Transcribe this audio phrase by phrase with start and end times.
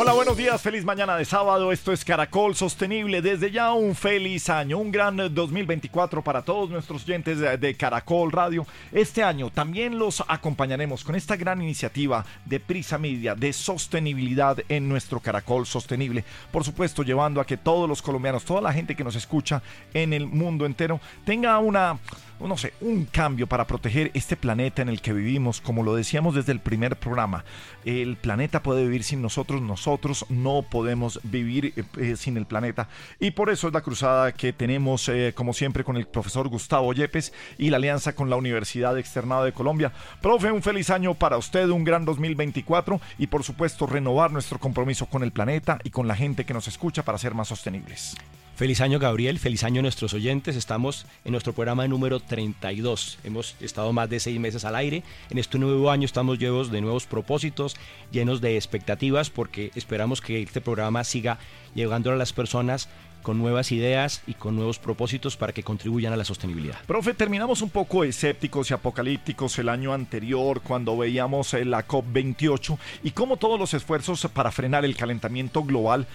[0.00, 1.72] Hola, buenos días, feliz mañana de sábado.
[1.72, 3.20] Esto es Caracol Sostenible.
[3.20, 8.64] Desde ya un feliz año, un gran 2024 para todos nuestros oyentes de Caracol Radio.
[8.92, 14.88] Este año también los acompañaremos con esta gran iniciativa de Prisa Media de sostenibilidad en
[14.88, 16.22] nuestro Caracol Sostenible.
[16.52, 19.62] Por supuesto, llevando a que todos los colombianos, toda la gente que nos escucha
[19.94, 21.98] en el mundo entero, tenga una
[22.46, 26.34] no sé, un cambio para proteger este planeta en el que vivimos, como lo decíamos
[26.34, 27.44] desde el primer programa.
[27.84, 32.88] El planeta puede vivir sin nosotros, nosotros no podemos vivir eh, eh, sin el planeta.
[33.18, 36.92] Y por eso es la cruzada que tenemos, eh, como siempre, con el profesor Gustavo
[36.92, 39.92] Yepes y la alianza con la Universidad Externada de Colombia.
[40.22, 45.06] Profe, un feliz año para usted, un gran 2024 y por supuesto renovar nuestro compromiso
[45.06, 48.16] con el planeta y con la gente que nos escucha para ser más sostenibles.
[48.58, 50.56] Feliz año Gabriel, feliz año a nuestros oyentes.
[50.56, 53.20] Estamos en nuestro programa número 32.
[53.22, 55.04] Hemos estado más de seis meses al aire.
[55.30, 57.76] En este nuevo año estamos llenos de nuevos propósitos,
[58.10, 61.38] llenos de expectativas porque esperamos que este programa siga
[61.74, 62.88] llegando a las personas
[63.22, 66.78] con nuevas ideas y con nuevos propósitos para que contribuyan a la sostenibilidad.
[66.86, 72.78] Profe, terminamos un poco escépticos y apocalípticos el año anterior cuando veíamos eh, la COP28
[73.02, 76.06] y cómo todos los esfuerzos para frenar el calentamiento global,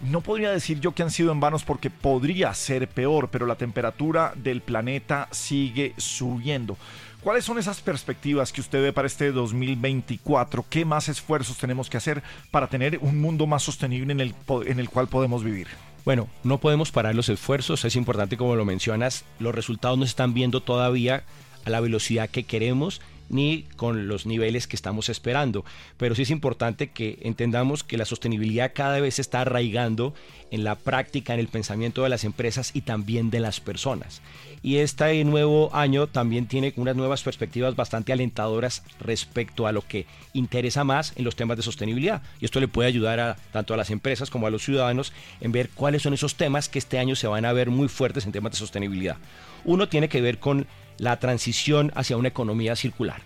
[0.00, 3.56] no podría decir yo que han sido en vanos porque podría ser peor, pero la
[3.56, 6.76] temperatura del planeta sigue subiendo.
[7.22, 10.64] ¿Cuáles son esas perspectivas que usted ve para este 2024?
[10.68, 12.20] ¿Qué más esfuerzos tenemos que hacer
[12.50, 14.34] para tener un mundo más sostenible en el,
[14.66, 15.68] en el cual podemos vivir?
[16.04, 20.10] Bueno, no podemos parar los esfuerzos, es importante como lo mencionas, los resultados no se
[20.10, 21.22] están viendo todavía
[21.64, 25.64] a la velocidad que queremos ni con los niveles que estamos esperando.
[25.96, 30.14] Pero sí es importante que entendamos que la sostenibilidad cada vez se está arraigando
[30.50, 34.20] en la práctica, en el pensamiento de las empresas y también de las personas.
[34.62, 40.06] Y este nuevo año también tiene unas nuevas perspectivas bastante alentadoras respecto a lo que
[40.34, 42.22] interesa más en los temas de sostenibilidad.
[42.38, 45.52] Y esto le puede ayudar a, tanto a las empresas como a los ciudadanos en
[45.52, 48.32] ver cuáles son esos temas que este año se van a ver muy fuertes en
[48.32, 49.16] temas de sostenibilidad.
[49.64, 50.66] Uno tiene que ver con
[51.02, 53.22] la transición hacia una economía circular.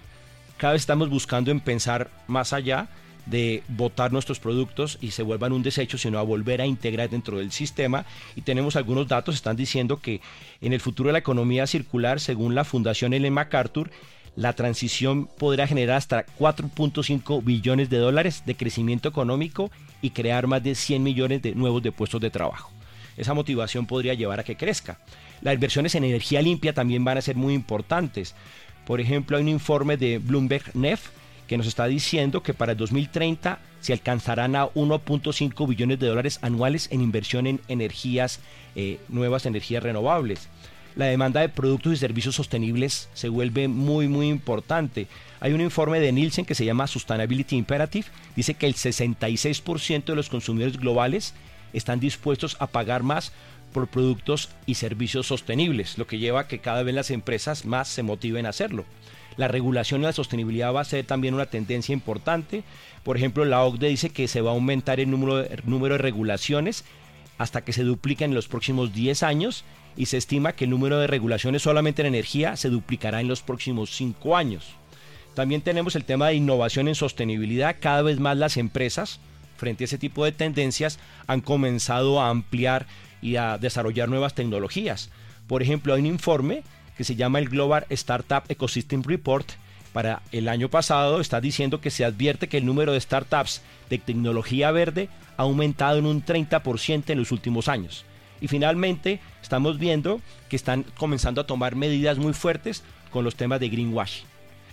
[0.56, 2.88] Cada vez estamos buscando en pensar más allá
[3.26, 7.36] de botar nuestros productos y se vuelvan un desecho, sino a volver a integrar dentro
[7.36, 8.06] del sistema.
[8.34, 10.22] Y tenemos algunos datos, están diciendo que
[10.62, 13.90] en el futuro de la economía circular, según la Fundación Ellen MacArthur,
[14.36, 19.70] la transición podrá generar hasta 4.5 billones de dólares de crecimiento económico
[20.00, 22.70] y crear más de 100 millones de nuevos puestos de trabajo.
[23.18, 24.98] Esa motivación podría llevar a que crezca.
[25.42, 28.34] Las inversiones en energía limpia también van a ser muy importantes.
[28.86, 31.08] Por ejemplo, hay un informe de Bloomberg NEF
[31.46, 36.38] que nos está diciendo que para el 2030 se alcanzarán a 1.5 billones de dólares
[36.42, 38.40] anuales en inversión en energías
[38.74, 40.48] eh, nuevas, energías renovables.
[40.96, 45.08] La demanda de productos y servicios sostenibles se vuelve muy muy importante.
[45.40, 50.16] Hay un informe de Nielsen que se llama Sustainability Imperative, dice que el 66% de
[50.16, 51.34] los consumidores globales
[51.74, 53.32] están dispuestos a pagar más
[53.76, 57.88] por productos y servicios sostenibles, lo que lleva a que cada vez las empresas más
[57.88, 58.86] se motiven a hacerlo.
[59.36, 62.64] La regulación y la sostenibilidad va a ser también una tendencia importante.
[63.04, 65.98] Por ejemplo, la OCDE dice que se va a aumentar el número de, número de
[65.98, 66.86] regulaciones
[67.36, 69.62] hasta que se dupliquen en los próximos 10 años
[69.94, 73.42] y se estima que el número de regulaciones solamente en energía se duplicará en los
[73.42, 74.68] próximos 5 años.
[75.34, 77.76] También tenemos el tema de innovación en sostenibilidad.
[77.78, 79.20] Cada vez más las empresas,
[79.58, 82.86] frente a ese tipo de tendencias, han comenzado a ampliar
[83.22, 85.10] y a desarrollar nuevas tecnologías.
[85.46, 86.62] Por ejemplo, hay un informe
[86.96, 89.46] que se llama el Global Startup Ecosystem Report.
[89.92, 93.98] Para el año pasado está diciendo que se advierte que el número de startups de
[93.98, 98.04] tecnología verde ha aumentado en un 30% en los últimos años.
[98.40, 103.60] Y finalmente estamos viendo que están comenzando a tomar medidas muy fuertes con los temas
[103.60, 104.22] de greenwash.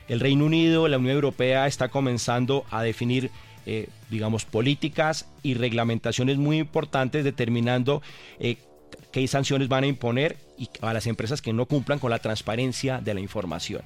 [0.10, 3.32] El Reino Unido, la Unión Europea está comenzando a definir
[3.66, 8.02] eh, digamos, políticas y reglamentaciones muy importantes determinando
[8.40, 8.58] eh,
[9.12, 13.00] qué sanciones van a imponer y a las empresas que no cumplan con la transparencia
[13.00, 13.82] de la información.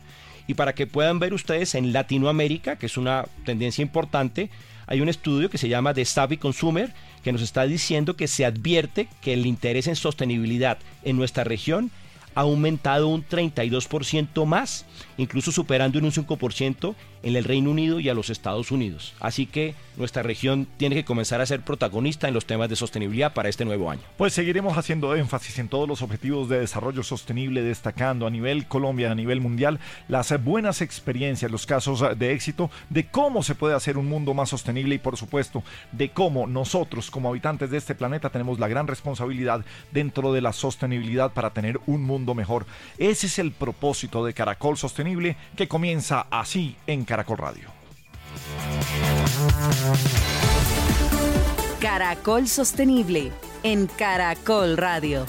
[0.47, 4.49] Y para que puedan ver ustedes en Latinoamérica, que es una tendencia importante,
[4.87, 8.45] hay un estudio que se llama The Savvy Consumer que nos está diciendo que se
[8.45, 11.91] advierte que el interés en sostenibilidad en nuestra región
[12.35, 14.85] ha aumentado un 32% más,
[15.17, 19.13] incluso superando en un 5% en el Reino Unido y a los Estados Unidos.
[19.19, 23.33] Así que nuestra región tiene que comenzar a ser protagonista en los temas de sostenibilidad
[23.33, 24.01] para este nuevo año.
[24.17, 29.11] Pues seguiremos haciendo énfasis en todos los objetivos de desarrollo sostenible, destacando a nivel Colombia,
[29.11, 33.97] a nivel mundial, las buenas experiencias, los casos de éxito, de cómo se puede hacer
[33.97, 38.29] un mundo más sostenible y por supuesto de cómo nosotros como habitantes de este planeta
[38.29, 42.65] tenemos la gran responsabilidad dentro de la sostenibilidad para tener un mundo mejor.
[42.97, 45.06] Ese es el propósito de Caracol Sostenible
[45.55, 47.69] que comienza así en Caracol Radio.
[51.79, 53.31] Caracol Sostenible
[53.63, 55.25] en Caracol Radio.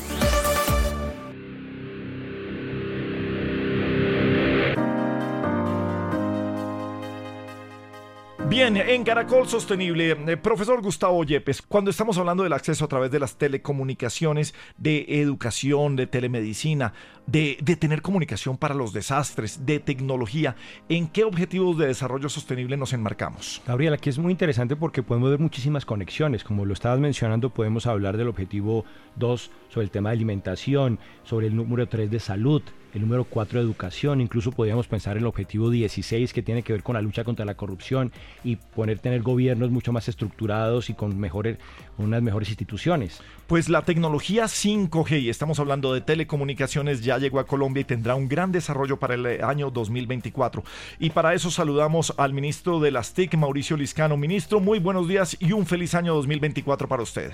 [8.48, 13.10] Bien, en Caracol Sostenible, eh, profesor Gustavo Yepes, cuando estamos hablando del acceso a través
[13.10, 16.94] de las telecomunicaciones, de educación, de telemedicina,
[17.26, 20.56] de, de, tener comunicación para los desastres, de tecnología,
[20.88, 23.60] ¿en qué objetivos de desarrollo sostenible nos enmarcamos?
[23.66, 26.42] Gabriel, aquí es muy interesante porque podemos ver muchísimas conexiones.
[26.42, 28.86] Como lo estabas mencionando, podemos hablar del objetivo
[29.16, 32.62] 2 sobre el tema de alimentación, sobre el número 3 de salud,
[32.94, 36.72] el número 4 de educación, incluso podríamos pensar en el objetivo 16 que tiene que
[36.72, 38.12] ver con la lucha contra la corrupción
[38.44, 41.58] y poner tener gobiernos mucho más estructurados y con mejores,
[41.98, 43.20] unas mejores instituciones.
[43.46, 48.14] Pues la tecnología 5G, y estamos hablando de telecomunicaciones, ya llegó a Colombia y tendrá
[48.14, 50.64] un gran desarrollo para el año 2024.
[50.98, 54.16] Y para eso saludamos al ministro de las TIC, Mauricio Liscano.
[54.16, 57.32] Ministro, muy buenos días y un feliz año 2024 para usted.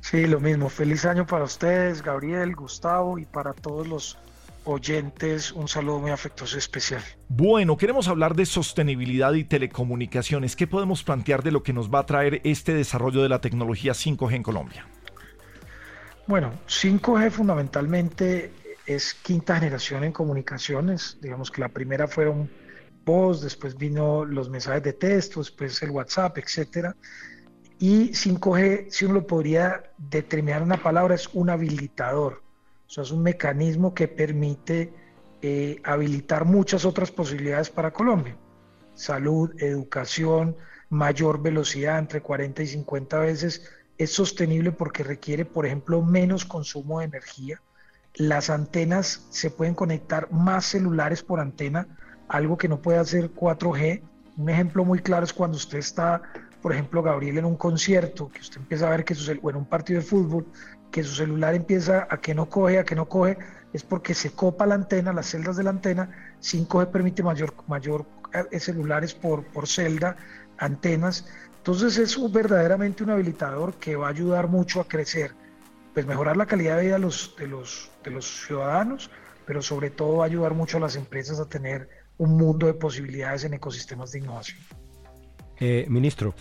[0.00, 0.68] Sí, lo mismo.
[0.68, 4.18] Feliz año para ustedes, Gabriel, Gustavo y para todos los
[4.66, 7.02] oyentes, un saludo muy afectuoso y especial.
[7.28, 10.56] Bueno, queremos hablar de sostenibilidad y telecomunicaciones.
[10.56, 13.92] ¿Qué podemos plantear de lo que nos va a traer este desarrollo de la tecnología
[13.92, 14.86] 5G en Colombia?
[16.26, 18.52] Bueno, 5G fundamentalmente
[18.84, 21.18] es quinta generación en comunicaciones.
[21.22, 22.50] Digamos que la primera fueron
[23.04, 26.96] voz, después vino los mensajes de texto, después el WhatsApp, etcétera.
[27.78, 32.42] Y 5G, si uno lo podría determinar una palabra, es un habilitador
[32.86, 34.92] o sea, es un mecanismo que permite
[35.42, 38.36] eh, habilitar muchas otras posibilidades para Colombia.
[38.94, 40.56] Salud, educación,
[40.88, 43.70] mayor velocidad, entre 40 y 50 veces.
[43.98, 47.60] Es sostenible porque requiere, por ejemplo, menos consumo de energía.
[48.14, 51.86] Las antenas se pueden conectar más celulares por antena,
[52.28, 54.02] algo que no puede hacer 4G.
[54.38, 56.22] Un ejemplo muy claro es cuando usted está,
[56.62, 59.56] por ejemplo, Gabriel, en un concierto, que usted empieza a ver que su, o en
[59.56, 60.46] un partido de fútbol,
[60.96, 63.36] que su celular empieza a que no coge, a que no coge,
[63.74, 66.08] es porque se copa la antena, las celdas de la antena.
[66.40, 68.06] 5G permite mayor, mayor
[68.50, 70.16] eh, celulares por, por celda,
[70.56, 71.28] antenas.
[71.58, 75.32] Entonces es verdaderamente un habilitador que va a ayudar mucho a crecer,
[75.92, 79.10] pues mejorar la calidad de vida de los, de los, de los ciudadanos,
[79.44, 82.72] pero sobre todo va a ayudar mucho a las empresas a tener un mundo de
[82.72, 84.60] posibilidades en ecosistemas de innovación.
[85.60, 86.34] Eh, ministro,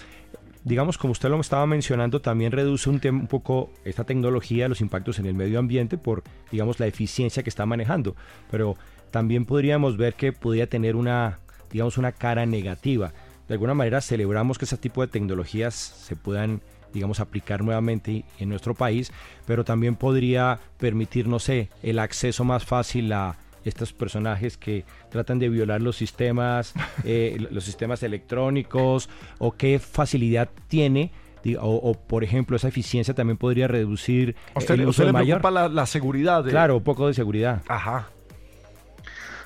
[0.65, 5.27] digamos, como usted lo estaba mencionando, también reduce un, poco esta tecnología los impactos en
[5.27, 8.15] el medio ambiente por, digamos, la eficiencia que está manejando.
[8.50, 8.75] Pero
[9.12, 11.39] también podríamos ver que podría tener una,
[11.71, 13.13] digamos, una cara negativa.
[13.47, 18.47] De alguna manera celebramos que ese tipo de tecnologías se puedan digamos, aplicar nuevamente en
[18.47, 19.12] nuestro país,
[19.45, 23.35] pero también podría permitir, no sé, el acceso más fácil a
[23.65, 26.73] estos personajes que tratan de violar los sistemas,
[27.03, 29.09] eh, los sistemas electrónicos,
[29.39, 31.12] o qué facilidad tiene
[31.59, 35.69] o, por ejemplo esa eficiencia también podría reducir usted, el uso usted le preocupa la,
[35.69, 37.62] la, seguridad claro un poco de seguridad.
[37.67, 38.09] Ajá.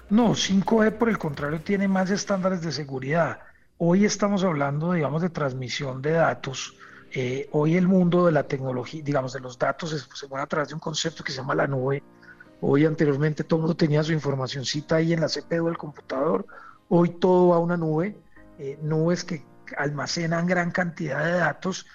[0.10, 3.40] No 5G por el contrario tiene más estándares de seguridad.
[3.78, 6.76] Hoy estamos hablando digamos de transmisión de datos.
[7.12, 10.48] Eh, hoy el mundo de la tecnología digamos de los datos se, se mueve a
[10.48, 12.02] través de un concepto que se llama la nube
[12.62, 16.46] Hoy anteriormente todo el mundo tenía su informacióncita ahí en la CPU del computador.
[16.90, 18.18] Hoy todo va a una nube,
[18.58, 19.46] eh, nubes que
[19.78, 21.86] almacenan gran cantidad de datos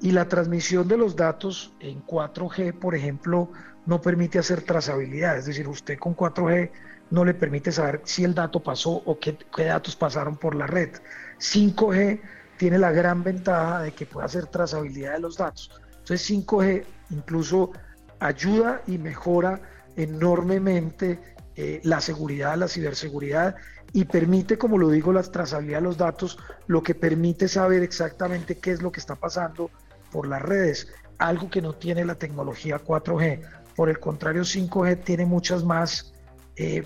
[0.00, 3.50] y la transmisión de los datos en 4G, por ejemplo,
[3.84, 5.36] no permite hacer trazabilidad.
[5.36, 6.70] Es decir, usted con 4G
[7.10, 10.66] no le permite saber si el dato pasó o qué, qué datos pasaron por la
[10.66, 10.90] red.
[11.38, 12.20] 5G
[12.56, 15.70] tiene la gran ventaja de que puede hacer trazabilidad de los datos.
[15.98, 17.72] Entonces 5G incluso
[18.18, 19.60] ayuda y mejora
[19.96, 21.20] enormemente
[21.56, 23.56] eh, la seguridad, la ciberseguridad
[23.92, 28.58] y permite, como lo digo, la trazabilidad de los datos, lo que permite saber exactamente
[28.58, 29.70] qué es lo que está pasando
[30.12, 30.88] por las redes,
[31.18, 33.40] algo que no tiene la tecnología 4G.
[33.74, 36.12] Por el contrario, 5G tiene muchas más,
[36.56, 36.84] eh,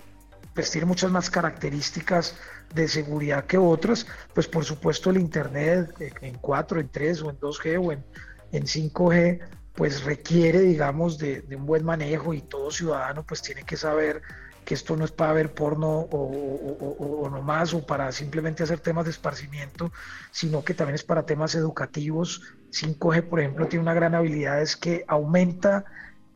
[0.55, 2.37] pues tiene muchas más características
[2.75, 7.41] de seguridad que otras, pues por supuesto el Internet en 4, en 3 o en
[7.41, 8.05] 2G o en,
[8.53, 9.41] en 5G
[9.75, 14.23] pues requiere, digamos, de, un buen manejo y todo ciudadano pues tiene que saber
[14.65, 18.81] que esto no es para ver porno o, o, no más o para simplemente hacer
[18.81, 19.91] temas de esparcimiento,
[20.31, 22.43] sino que también es para temas educativos.
[22.71, 25.85] 5G, por ejemplo, tiene una gran habilidad, es que aumenta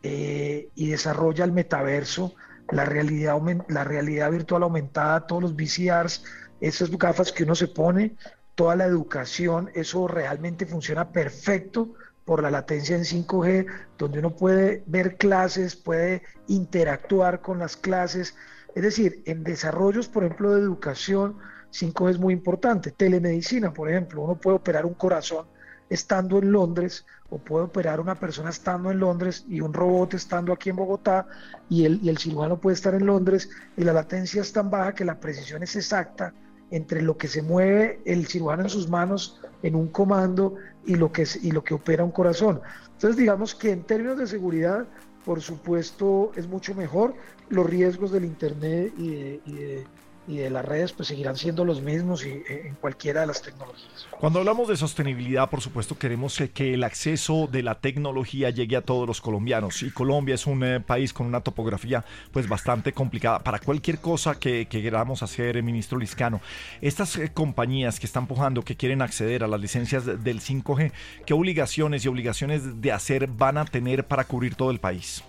[0.02, 2.34] eh, y desarrolla el metaverso,
[2.70, 3.38] la realidad,
[3.68, 6.24] la realidad virtual aumentada, todos los VCRs,
[6.60, 8.16] esas gafas que uno se pone,
[8.54, 11.94] toda la educación, eso realmente funciona perfecto
[12.24, 13.66] por la latencia en 5G,
[13.98, 18.34] donde uno puede ver clases, puede interactuar con las clases.
[18.74, 21.38] Es decir, en desarrollos, por ejemplo, de educación,
[21.72, 22.90] 5G es muy importante.
[22.90, 25.46] Telemedicina, por ejemplo, uno puede operar un corazón
[25.90, 30.52] estando en Londres o puede operar una persona estando en Londres y un robot estando
[30.52, 31.26] aquí en Bogotá
[31.68, 34.94] y el, y el cirujano puede estar en Londres y la latencia es tan baja
[34.94, 36.32] que la precisión es exacta
[36.70, 41.10] entre lo que se mueve el cirujano en sus manos en un comando y lo
[41.10, 42.60] que, y lo que opera un corazón.
[42.92, 44.86] Entonces digamos que en términos de seguridad,
[45.24, 47.14] por supuesto, es mucho mejor.
[47.48, 49.84] Los riesgos del Internet y de, y de
[50.26, 54.06] las redes pues seguirán siendo los mismos y, eh, en cualquiera de las tecnologías.
[54.18, 58.80] Cuando hablamos de sostenibilidad, por supuesto, queremos que el acceso de la tecnología llegue a
[58.80, 59.82] todos los colombianos.
[59.82, 64.38] Y Colombia es un eh, país con una topografía pues bastante complicada para cualquier cosa
[64.38, 66.40] que, queramos hacer, ministro Liscano.
[66.80, 70.92] Estas eh, compañías que están pujando, que quieren acceder a las licencias del 5G,
[71.26, 75.22] ¿qué obligaciones y obligaciones de hacer van a tener para cubrir todo el país?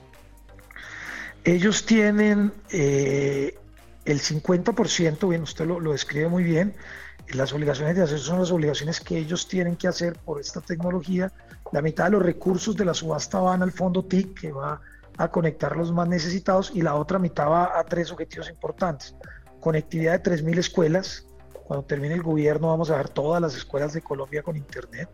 [1.44, 2.52] Ellos tienen
[4.06, 6.76] el 50%, bien, usted lo, describe muy bien,
[7.30, 11.32] las obligaciones de acceso son las obligaciones que ellos tienen que hacer por esta tecnología.
[11.72, 14.80] La mitad de los recursos de la subasta van al fondo TIC, que va
[15.18, 19.16] a conectar los más necesitados, y la otra mitad va a tres objetivos importantes.
[19.60, 21.26] Conectividad de 3.000 escuelas.
[21.64, 25.10] Cuando termine el gobierno vamos a dar todas las escuelas de Colombia con Internet.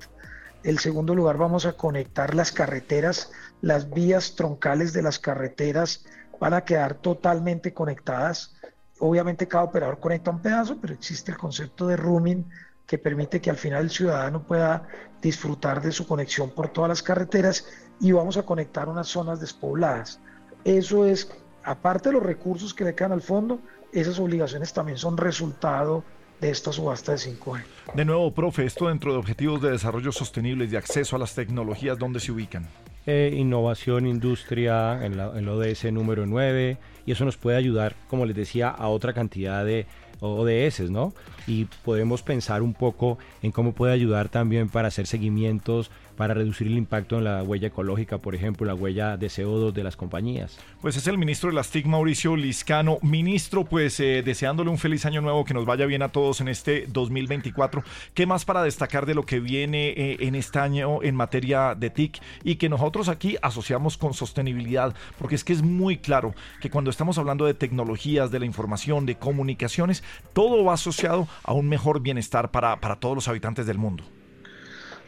[0.63, 3.31] En segundo lugar, vamos a conectar las carreteras,
[3.61, 6.03] las vías troncales de las carreteras
[6.41, 8.53] van a quedar totalmente conectadas
[9.01, 12.45] obviamente cada operador conecta un pedazo, pero existe el concepto de roaming
[12.85, 14.87] que permite que al final el ciudadano pueda
[15.21, 17.65] disfrutar de su conexión por todas las carreteras
[17.99, 20.19] y vamos a conectar unas zonas despobladas.
[20.63, 21.31] Eso es,
[21.63, 23.59] aparte de los recursos que le quedan al fondo,
[23.91, 26.03] esas obligaciones también son resultado
[26.39, 27.63] de esta subasta de 5G.
[27.95, 31.33] De nuevo, profe, esto dentro de objetivos de desarrollo sostenible y de acceso a las
[31.33, 32.67] tecnologías, ¿dónde se ubican?
[33.07, 37.95] Eh, innovación, industria, en, la, en el ODS número 9, y eso nos puede ayudar,
[38.07, 39.87] como les decía, a otra cantidad de
[40.19, 41.13] ODS, ¿no?
[41.47, 46.67] Y podemos pensar un poco en cómo puede ayudar también para hacer seguimientos, para reducir
[46.67, 50.57] el impacto en la huella ecológica, por ejemplo, la huella de CO2 de las compañías.
[50.81, 52.97] Pues es el ministro de las TIC, Mauricio Liscano.
[53.01, 56.47] Ministro, pues eh, deseándole un feliz año nuevo, que nos vaya bien a todos en
[56.47, 57.83] este 2024.
[58.13, 61.89] ¿Qué más para destacar de lo que viene eh, en este año en materia de
[61.89, 64.93] TIC y que nosotros aquí asociamos con sostenibilidad?
[65.17, 69.05] Porque es que es muy claro que cuando estamos hablando de tecnologías, de la información,
[69.05, 70.03] de comunicaciones,
[70.33, 74.03] todo va asociado a un mejor bienestar para, para todos los habitantes del mundo.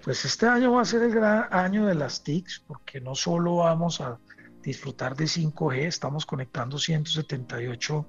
[0.03, 3.57] Pues este año va a ser el gran año de las TICs, porque no solo
[3.57, 4.19] vamos a
[4.62, 8.05] disfrutar de 5G, estamos conectando 178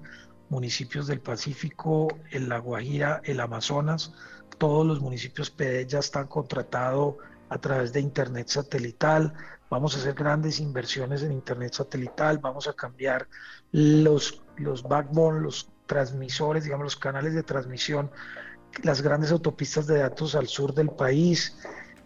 [0.49, 4.13] municipios del Pacífico, el La Guajira, el Amazonas,
[4.57, 7.15] todos los municipios PD ya están contratados
[7.47, 9.33] a través de Internet satelital,
[9.69, 13.29] vamos a hacer grandes inversiones en Internet satelital, vamos a cambiar
[13.71, 18.11] los, los backbone, los transmisores, digamos los canales de transmisión,
[18.83, 21.57] las grandes autopistas de datos al sur del país,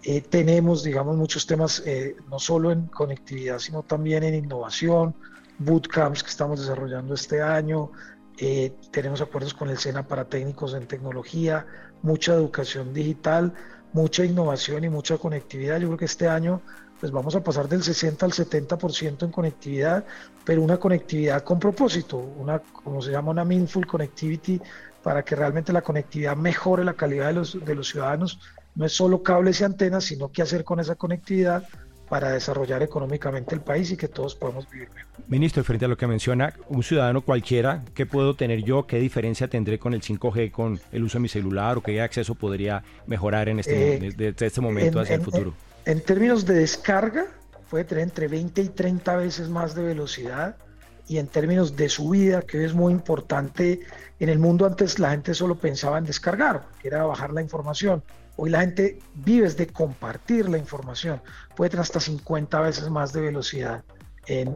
[0.03, 5.13] eh, tenemos, digamos, muchos temas, eh, no solo en conectividad, sino también en innovación,
[5.57, 7.91] bootcamps que estamos desarrollando este año,
[8.37, 11.65] eh, tenemos acuerdos con el SENA para técnicos en tecnología,
[12.01, 13.53] mucha educación digital,
[13.91, 15.79] mucha innovación y mucha conectividad.
[15.79, 16.61] Yo creo que este año
[17.01, 20.05] pues vamos a pasar del 60 al 70% en conectividad,
[20.45, 24.61] pero una conectividad con propósito, una como se llama una meaningful connectivity
[25.01, 28.39] para que realmente la conectividad mejore la calidad de los, de los ciudadanos
[28.79, 31.67] no es solo cables y antenas, sino qué hacer con esa conectividad
[32.07, 35.11] para desarrollar económicamente el país y que todos podamos vivir mejor.
[35.27, 38.87] Ministro, frente a lo que menciona, un ciudadano cualquiera, ¿qué puedo tener yo?
[38.87, 42.35] ¿Qué diferencia tendré con el 5G, con el uso de mi celular o qué acceso
[42.35, 45.53] podría mejorar en este, eh, este momento hacia el futuro?
[45.83, 47.25] En, términos de descarga,
[47.69, 50.55] puede tener entre 20 y 30 veces más de velocidad
[51.09, 53.81] y en términos de subida, que es muy importante,
[54.21, 58.01] en el mundo antes la gente solo pensaba en descargar, que era bajar la información.
[58.41, 61.21] Hoy la gente vive de compartir la información.
[61.57, 63.83] Puede tener hasta 50 veces más de velocidad
[64.27, 64.55] en,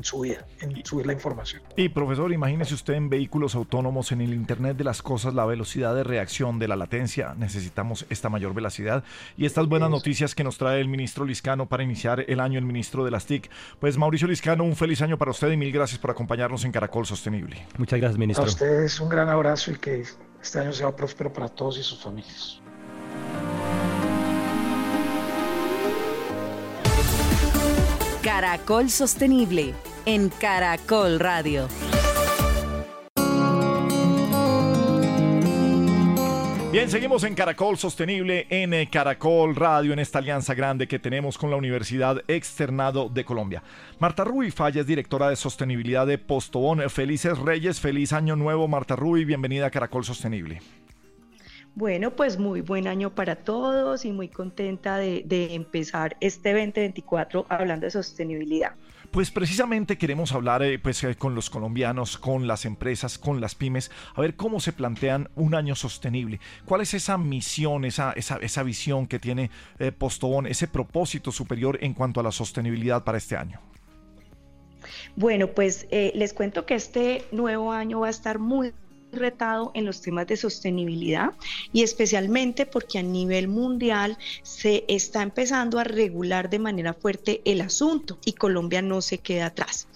[0.00, 1.60] su vida, en subir la información.
[1.76, 5.94] Y profesor, imagínese usted en vehículos autónomos, en el Internet de las Cosas, la velocidad
[5.94, 7.34] de reacción de la latencia.
[7.36, 9.04] Necesitamos esta mayor velocidad
[9.36, 12.64] y estas buenas noticias que nos trae el ministro Liscano para iniciar el año, el
[12.64, 13.50] ministro de las TIC.
[13.80, 17.04] Pues Mauricio Liscano, un feliz año para usted y mil gracias por acompañarnos en Caracol
[17.04, 17.66] Sostenible.
[17.76, 18.46] Muchas gracias, ministro.
[18.46, 20.04] A ustedes un gran abrazo y que
[20.42, 22.60] este año sea próspero para todos y sus familias.
[28.22, 29.74] Caracol Sostenible
[30.06, 31.68] en Caracol Radio.
[36.72, 41.36] Bien, seguimos en Caracol Sostenible, en eh, Caracol Radio, en esta alianza grande que tenemos
[41.36, 43.60] con la Universidad Externado de Colombia.
[43.98, 46.88] Marta Rui Falla es directora de sostenibilidad de Postobón.
[46.88, 50.60] Felices Reyes, feliz año nuevo, Marta Rui, bienvenida a Caracol Sostenible.
[51.74, 55.24] Bueno, pues muy buen año para todos y muy contenta de,
[55.54, 58.74] empezar este 2024 hablando de sostenibilidad.
[59.10, 63.56] Pues precisamente queremos hablar eh, pues, eh, con los colombianos, con las empresas, con las
[63.56, 66.38] pymes, a ver cómo se plantean un año sostenible.
[66.64, 69.50] ¿Cuál es esa misión, esa, esa, visión que tiene
[69.80, 73.60] eh, Postobón, ese propósito superior en cuanto a la sostenibilidad para este año?
[75.16, 78.72] Bueno, pues les cuento que este nuevo año va a estar muy
[79.12, 81.32] retado en los temas de sostenibilidad
[81.72, 87.60] y especialmente porque a nivel mundial se está empezando a regular de manera fuerte el
[87.60, 89.88] asunto y Colombia no se queda atrás.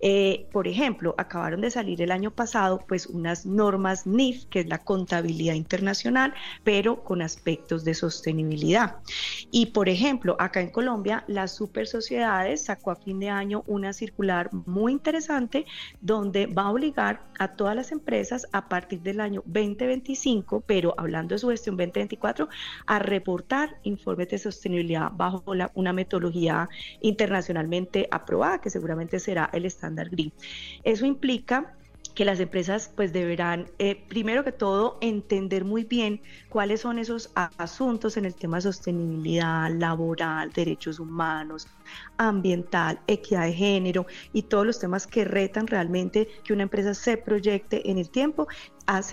[0.00, 4.66] Eh, por ejemplo, acabaron de salir el año pasado pues unas normas NIF, que es
[4.66, 8.96] la contabilidad internacional, pero con aspectos de sostenibilidad.
[9.50, 13.92] Y por ejemplo, acá en Colombia, las super sociedades sacó a fin de año una
[13.92, 15.66] circular muy interesante
[16.00, 20.94] donde va a obligar a todas las empresas a a partir del año 2025, pero
[20.96, 22.48] hablando de su gestión 2024,
[22.86, 26.68] a reportar informes de sostenibilidad bajo una metodología
[27.00, 30.32] internacionalmente aprobada, que seguramente será el estándar GREEN.
[30.84, 31.76] Eso implica
[32.14, 37.30] que las empresas pues deberán, eh, primero que todo, entender muy bien cuáles son esos
[37.34, 41.68] asuntos en el tema de sostenibilidad laboral, derechos humanos,
[42.16, 47.16] ambiental, equidad de género y todos los temas que retan realmente que una empresa se
[47.16, 48.46] proyecte en el tiempo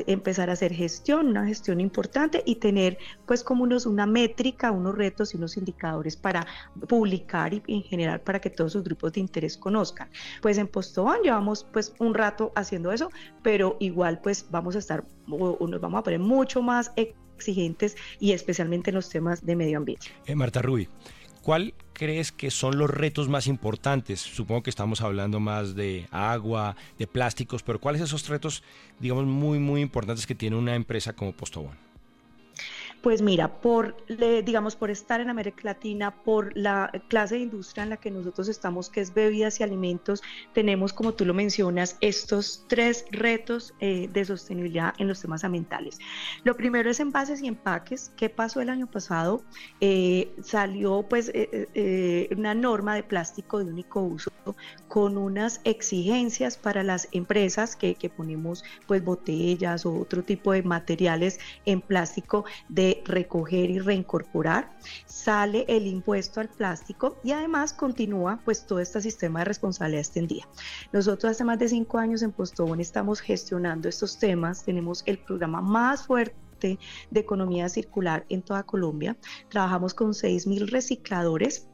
[0.07, 4.95] empezar a hacer gestión, una gestión importante y tener pues como unos, una métrica, unos
[4.95, 6.45] retos y unos indicadores para
[6.87, 10.09] publicar y en general para que todos sus grupos de interés conozcan.
[10.41, 13.09] Pues en Postobón llevamos pues un rato haciendo eso,
[13.43, 18.31] pero igual pues vamos a estar o, nos vamos a poner mucho más exigentes y
[18.31, 20.07] especialmente en los temas de medio ambiente.
[20.25, 20.87] Eh, Marta Rubí,
[21.41, 24.21] ¿cuál crees que son los retos más importantes?
[24.21, 28.63] Supongo que estamos hablando más de agua, de plásticos, pero ¿cuáles son esos retos,
[28.99, 31.88] digamos, muy, muy importantes que tiene una empresa como Postobón?
[33.01, 37.91] Pues mira, por, digamos, por estar en América Latina, por la clase de industria en
[37.91, 40.21] la que nosotros estamos, que es bebidas y alimentos,
[40.53, 45.97] tenemos, como tú lo mencionas, estos tres retos eh, de sostenibilidad en los temas ambientales.
[46.43, 48.11] Lo primero es envases y empaques.
[48.17, 49.43] ¿Qué pasó el año pasado?
[49.79, 54.29] Eh, salió pues eh, una norma de plástico de único uso
[54.89, 60.63] con unas exigencias para las empresas que, que ponemos pues botellas o otro tipo de
[60.63, 64.71] materiales en plástico de recoger y reincorporar,
[65.05, 70.47] sale el impuesto al plástico y además continúa pues todo este sistema de responsabilidad extendida.
[70.91, 75.61] Nosotros hace más de cinco años en Postobón estamos gestionando estos temas, tenemos el programa
[75.61, 79.15] más fuerte de economía circular en toda Colombia.
[79.49, 81.68] Trabajamos con 6.000 recicladores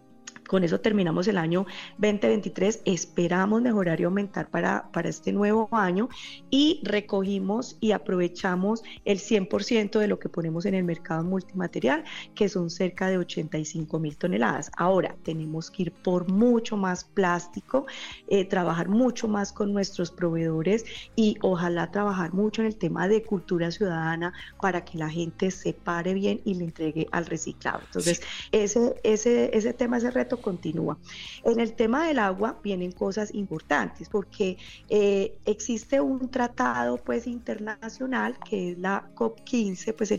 [0.48, 1.66] con eso terminamos el año
[1.98, 2.82] 2023.
[2.86, 6.10] Esperamos mejorar y aumentar para, para este nuevo año
[6.50, 12.04] y recogimos y aprovechamos el 100% de lo que ponemos en el mercado multimaterial,
[12.36, 14.72] que son cerca de 85 mil toneladas.
[14.78, 17.86] Ahora tenemos que ir por mucho más plástico,
[18.28, 20.86] eh, trabajar mucho más con nuestros proveedores
[21.16, 25.74] y ojalá trabajar mucho en el tema de cultura ciudadana para que la gente se
[25.74, 27.80] pare bien y le entregue al reciclado.
[27.86, 30.98] Entonces, ese, ese, ese tema, ese reto continúa.
[31.44, 34.58] En el tema del agua vienen cosas importantes porque
[34.90, 40.14] eh, existe un tratado pues internacional que es la COP15, pues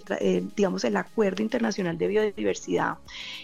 [0.54, 2.98] digamos el Acuerdo Internacional de Biodiversidad,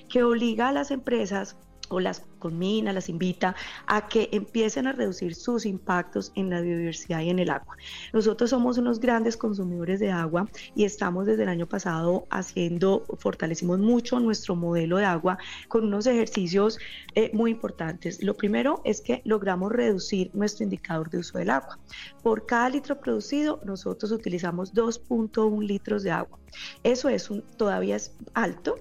[0.09, 1.57] que obliga a las empresas
[2.01, 3.55] las conmina, las invita
[3.87, 7.77] a que empiecen a reducir sus impactos en la biodiversidad y en el agua.
[8.13, 13.79] Nosotros somos unos grandes consumidores de agua y estamos desde el año pasado haciendo, fortalecimos
[13.79, 16.79] mucho nuestro modelo de agua con unos ejercicios
[17.15, 18.23] eh, muy importantes.
[18.23, 21.79] Lo primero es que logramos reducir nuestro indicador de uso del agua.
[22.23, 26.39] Por cada litro producido, nosotros utilizamos 2.1 litros de agua.
[26.83, 28.77] Eso es todavía es alto,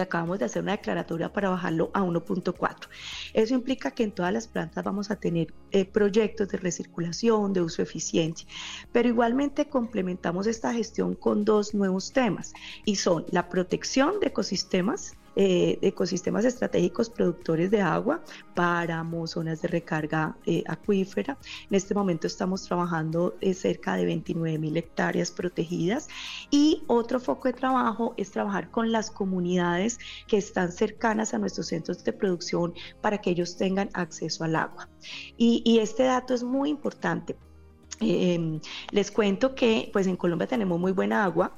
[0.00, 2.88] acabamos de hacer una declaratoria para bajarlo a 1.4.
[3.34, 7.62] Eso implica que en todas las plantas vamos a tener eh, proyectos de recirculación, de
[7.62, 8.42] uso eficiente,
[8.92, 12.52] pero igualmente complementamos esta gestión con dos nuevos temas
[12.84, 18.24] y son la protección de ecosistemas eh, ecosistemas estratégicos productores de agua,
[18.56, 21.38] páramos, zonas de recarga eh, acuífera.
[21.70, 26.08] En este momento estamos trabajando eh, cerca de 29 mil hectáreas protegidas
[26.50, 31.68] y otro foco de trabajo es trabajar con las comunidades que están cercanas a nuestros
[31.68, 34.88] centros de producción para que ellos tengan acceso al agua.
[35.36, 37.36] Y, este dato es muy importante
[38.00, 41.56] em, les cuento que pues en Colombia tenemos muy buena agua,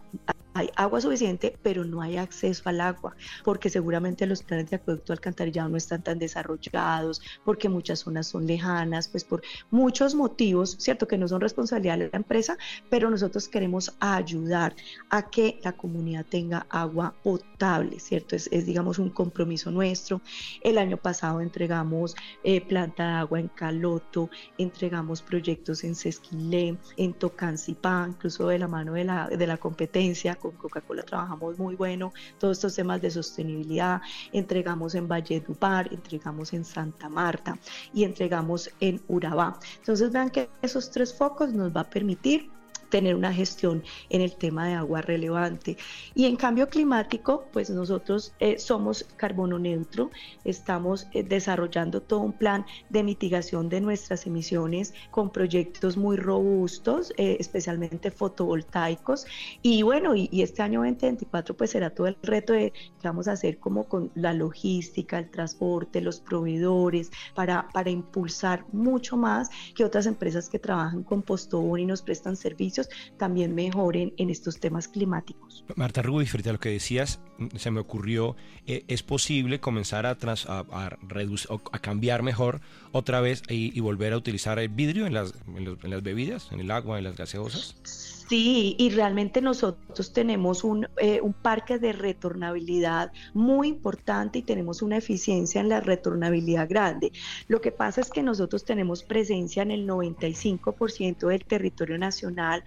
[0.55, 5.13] hay agua suficiente, pero no hay acceso al agua, porque seguramente los planes de acueducto
[5.13, 11.07] alcantarillado no están tan desarrollados, porque muchas zonas son lejanas, pues por muchos motivos, cierto
[11.07, 12.57] que no son responsabilidad de la empresa,
[12.89, 14.75] pero nosotros queremos ayudar
[15.11, 20.21] a que la comunidad tenga agua potable, cierto, es, digamos un compromiso nuestro.
[20.63, 27.13] El año pasado entregamos eh, planta de agua en Caloto, entregamos proyectos en Sesquilé, en
[27.15, 32.13] Tocancipá, incluso de la mano de la, de la competencia con Coca-Cola trabajamos muy bueno,
[32.39, 34.01] todos estos temas de sostenibilidad,
[34.33, 37.59] entregamos en Valledupar, entregamos en Santa Marta
[37.93, 39.59] y entregamos en Urabá.
[39.77, 42.51] Entonces vean que esos tres focos nos va a permitir
[42.91, 45.77] tener una gestión en el tema de agua relevante.
[46.15, 50.11] Y en cambio climático, pues nosotros eh, somos carbono neutro,
[50.45, 57.13] estamos eh, desarrollando todo un plan de mitigación de nuestras emisiones con proyectos muy robustos,
[57.17, 59.27] eh, especialmente fotovoltaicos.
[59.63, 63.33] Y bueno, y, este año 2024 pues será todo el reto de que vamos a
[63.33, 69.85] hacer como con la logística, el transporte, los proveedores, para, para impulsar mucho más que
[69.85, 72.80] otras empresas que trabajan con postón y nos prestan servicios
[73.19, 75.65] también mejoren en estos temas climáticos.
[75.77, 77.21] Marta Rubí, frente a lo que decías,
[77.57, 82.61] se me ocurrió, eh, ¿es posible comenzar a, a, reducir, a cambiar mejor
[82.93, 86.71] otra vez y, volver a utilizar el vidrio en las, en, las bebidas, en el
[86.71, 88.20] agua, en las gaseosas?
[88.31, 94.83] Sí, y realmente nosotros tenemos un, eh, un, parque de retornabilidad muy importante y tenemos
[94.83, 97.11] una eficiencia en la retornabilidad grande.
[97.49, 102.63] Lo que pasa es que nosotros tenemos presencia en el 95% del territorio nacional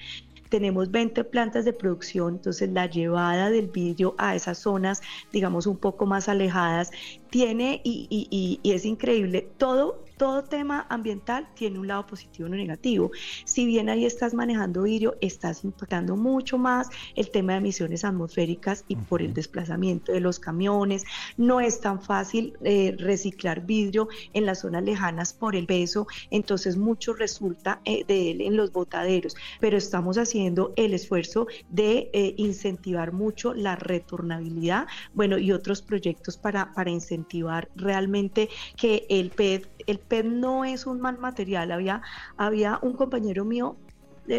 [0.49, 5.78] tenemos 20 plantas de producción, entonces la llevada del vidrio a esas zonas, digamos, un
[5.78, 6.91] poco más alejadas,
[7.34, 12.50] tiene y, y, y es increíble, todo todo tema ambiental tiene un lado positivo y
[12.50, 13.12] uno negativo.
[13.46, 18.86] Si bien ahí estás manejando vidrio, estás impactando mucho más el tema de emisiones atmosféricas
[18.88, 21.04] y por el desplazamiento de los camiones.
[21.38, 26.78] No es tan fácil eh, reciclar vidrio en las zonas lejanas por el peso, entonces
[26.78, 32.34] mucho resulta eh, de él en los botaderos, pero estamos haciendo el esfuerzo de eh,
[32.38, 36.91] incentivar mucho la retornabilidad, bueno, y otros proyectos para, para
[37.24, 41.72] incentivar realmente que el PET el PET no es un mal material.
[41.72, 42.02] Había,
[42.38, 43.78] había un compañero mío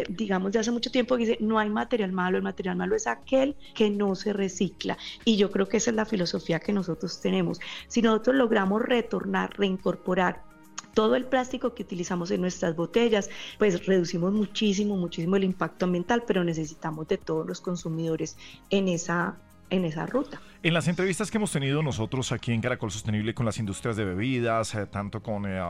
[0.09, 3.05] digamos, de hace mucho tiempo que dice, no hay material malo, el material malo es
[3.05, 4.97] aquel que no se recicla.
[5.25, 7.59] Y yo creo que esa es la filosofía que nosotros tenemos.
[7.87, 10.41] Si nosotros logramos retornar, reincorporar
[10.95, 16.23] todo el plástico que utilizamos en nuestras botellas, pues reducimos muchísimo, muchísimo el impacto ambiental,
[16.25, 18.37] pero necesitamos de todos los consumidores
[18.71, 19.37] en esa,
[19.69, 20.41] en esa ruta.
[20.65, 24.03] En las entrevistas que hemos tenido nosotros aquí en Caracol Sostenible con las industrias de
[24.03, 25.61] bebidas, eh, tanto con eh,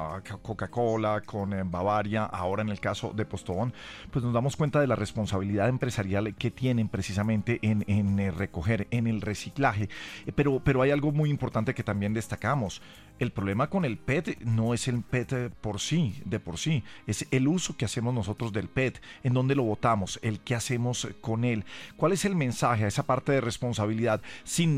[0.42, 3.74] Coca-Cola, con eh, Bavaria, ahora en el caso de Postobón,
[4.10, 9.08] pues nos damos cuenta de la responsabilidad empresarial que tienen precisamente en, en recoger, en
[9.08, 9.90] el reciclaje.
[10.34, 12.82] pero, pero hay algo muy importante que también destacamos.
[13.18, 17.26] El problema con el PET no es el PET por sí, de por sí, es
[17.32, 21.46] el uso que hacemos nosotros del PET, en dónde lo botamos, el qué hacemos con
[21.46, 21.64] él.
[21.96, 24.78] ¿Cuál es el mensaje a esa parte de responsabilidad sin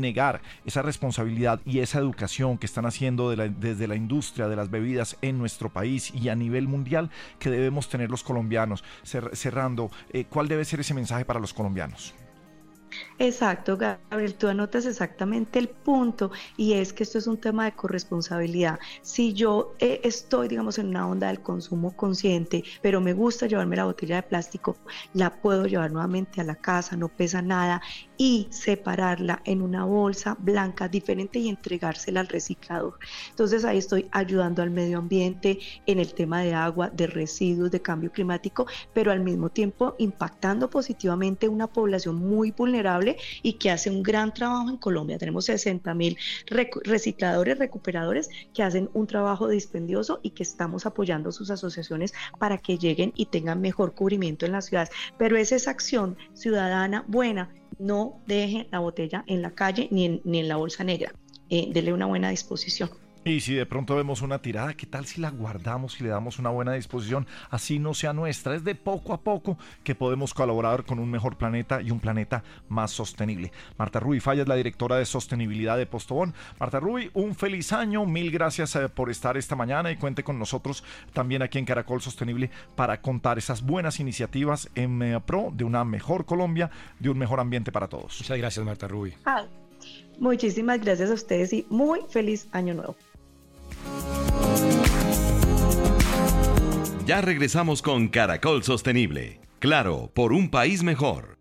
[0.64, 5.38] esa responsabilidad y esa educación que están haciendo desde la industria de las bebidas en
[5.38, 8.84] nuestro país y a nivel mundial que debemos tener los colombianos?
[9.04, 12.14] cerrando, eh, ¿cuál debe ser ese mensaje para los colombianos?
[13.18, 17.72] Exacto, Gabriel, tú anotas exactamente el punto y es que esto es un tema de
[17.72, 18.78] corresponsabilidad.
[19.02, 23.76] Si yo eh, estoy, digamos, en una onda del consumo consciente, pero me gusta llevarme
[23.76, 24.76] la botella de plástico,
[25.12, 27.82] la puedo llevar nuevamente a la casa, no pesa nada
[28.18, 32.98] y separarla en una bolsa blanca diferente y entregársela al reciclador.
[33.30, 37.80] Entonces ahí estoy ayudando al medio ambiente en el tema de agua, de residuos, de
[37.80, 43.88] cambio climático, pero al mismo tiempo impactando positivamente una población muy vulnerable y que hace
[43.88, 45.16] un gran trabajo en Colombia.
[45.16, 46.18] Tenemos 60 mil
[46.84, 52.78] recicladores, recuperadores que hacen un trabajo dispendioso y que estamos apoyando sus asociaciones para que
[52.78, 54.90] lleguen y tengan mejor cubrimiento en las ciudades.
[55.18, 60.20] Pero es esa acción ciudadana buena no deje la botella en la calle ni en,
[60.24, 61.12] ni en la bolsa negra.
[61.50, 62.90] Eh, dele una buena disposición.
[63.28, 66.38] Y si de pronto vemos una tirada, ¿qué tal si la guardamos y le damos
[66.38, 67.26] una buena disposición?
[67.50, 68.54] Así no sea nuestra.
[68.54, 72.42] Es de poco a poco que podemos colaborar con un mejor planeta y un planeta
[72.70, 73.52] más sostenible.
[73.76, 76.32] Marta Rubi Falla es la directora de sostenibilidad de Postobón.
[76.58, 78.06] Marta Rubi, un feliz año.
[78.06, 82.00] Mil gracias eh, por estar esta mañana y cuente con nosotros también aquí en Caracol
[82.00, 87.18] Sostenible para contar esas buenas iniciativas en eh, pro de una mejor Colombia, de un
[87.18, 88.20] mejor ambiente para todos.
[88.20, 89.12] Muchas gracias, Marta Rubi.
[90.18, 92.96] muchísimas gracias a ustedes y muy feliz año nuevo.
[97.06, 99.40] Ya regresamos con Caracol Sostenible.
[99.60, 101.38] Claro, por un país mejor.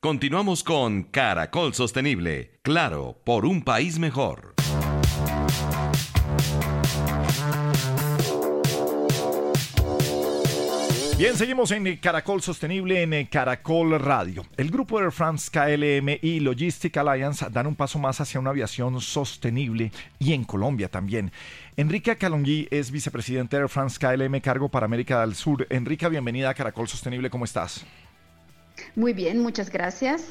[0.00, 2.58] Continuamos con Caracol Sostenible.
[2.62, 4.54] Claro, por un país mejor.
[11.16, 14.44] Bien, seguimos en Caracol Sostenible en Caracol Radio.
[14.56, 19.00] El grupo Air France KLM y Logistic Alliance dan un paso más hacia una aviación
[19.00, 21.30] sostenible y en Colombia también.
[21.76, 25.66] Enrique Calongui es vicepresidente de Air France KLM, cargo para América del Sur.
[25.70, 27.84] Enrique, bienvenida a Caracol Sostenible, ¿cómo estás?
[28.94, 30.24] Muy bien, muchas gracias.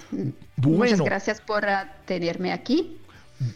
[0.56, 1.66] Muchas gracias por
[2.06, 2.98] tenerme aquí.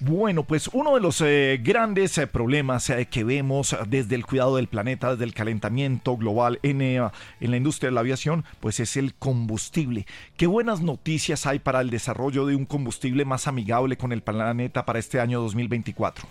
[0.02, 4.58] Bueno, pues uno de los eh, grandes eh, problemas eh, que vemos desde el cuidado
[4.58, 8.98] del planeta, desde el calentamiento global en, en, la industria de la aviación, pues es
[8.98, 10.06] el combustible.
[10.36, 14.86] ¿Qué buenas noticias hay para el desarrollo de un combustible más amigable con el planeta
[14.86, 16.28] para este año 2024?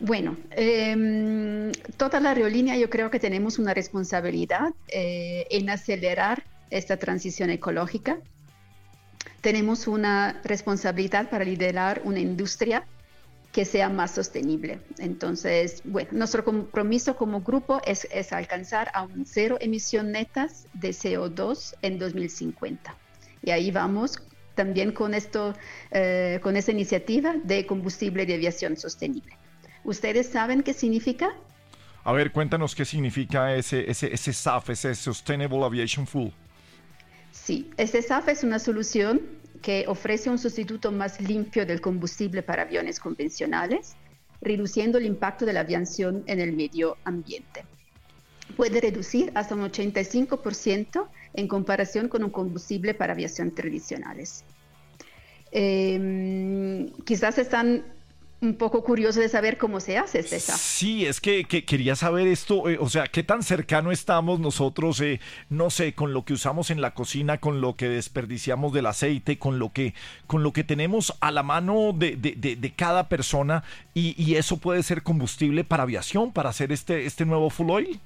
[0.00, 6.96] Bueno, em, toda la aerolínea yo creo que tenemos una responsabilidad eh, en acelerar esta
[6.96, 8.18] transición ecológica.
[9.42, 12.86] Tenemos una responsabilidad para liderar una industria
[13.52, 14.80] que sea más sostenible.
[14.98, 21.74] Entonces, bueno, nuestro compromiso como grupo es, alcanzar a un cero emisión netas de CO2
[21.82, 22.96] en 2050.
[23.42, 24.22] Y ahí vamos
[24.54, 25.54] también con esto,
[25.90, 29.39] eh, con esa iniciativa de combustible de aviación sostenible.
[29.84, 31.34] ¿Ustedes saben qué significa?
[32.04, 36.32] A ver, cuéntanos qué significa ese, ese, ese SAF, ese Sustainable Aviation Fuel.
[37.32, 39.20] Sí, ese SAF es una solución
[39.62, 43.96] que ofrece un sustituto más limpio del combustible para aviones convencionales,
[44.40, 47.64] reduciendo el impacto de la aviación en el medio ambiente.
[48.56, 54.44] Puede reducir hasta un 85% en comparación con un combustible para aviación tradicionales.
[55.52, 57.84] Em, quizás están
[58.42, 60.58] un poco curioso de saber cómo se hace este SAF.
[60.58, 65.20] Sí, es que, quería saber esto, eh, o sea, qué tan cercano estamos nosotros, eh,
[65.50, 69.38] no sé, con lo que usamos en la cocina, con lo que desperdiciamos del aceite,
[69.38, 69.94] con lo que,
[70.26, 73.62] con lo que tenemos a la mano de, de, cada persona
[73.94, 78.00] y, eso puede ser combustible para aviación, para hacer este, este nuevo full oil.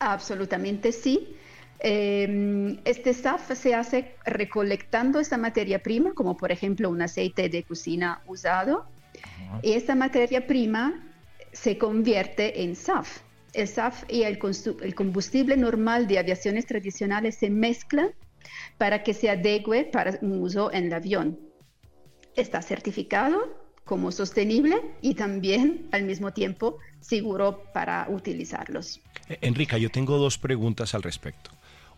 [0.00, 1.28] Absolutamente sí.
[1.78, 7.62] Em, este SAF se hace recolectando esa materia prima, como por ejemplo un aceite de
[7.62, 8.86] cocina usado,
[9.62, 11.02] y esta materia prima
[11.52, 13.20] se convierte en SAF.
[13.52, 18.10] El SAF y el, combustible normal de aviaciones tradicionales se mezclan
[18.78, 21.38] para que se adecue para un uso en el avión.
[22.34, 29.00] Está certificado como sostenible y también al mismo tiempo seguro para utilizarlos.
[29.28, 31.50] Eh, Enrica, yo tengo dos preguntas al respecto.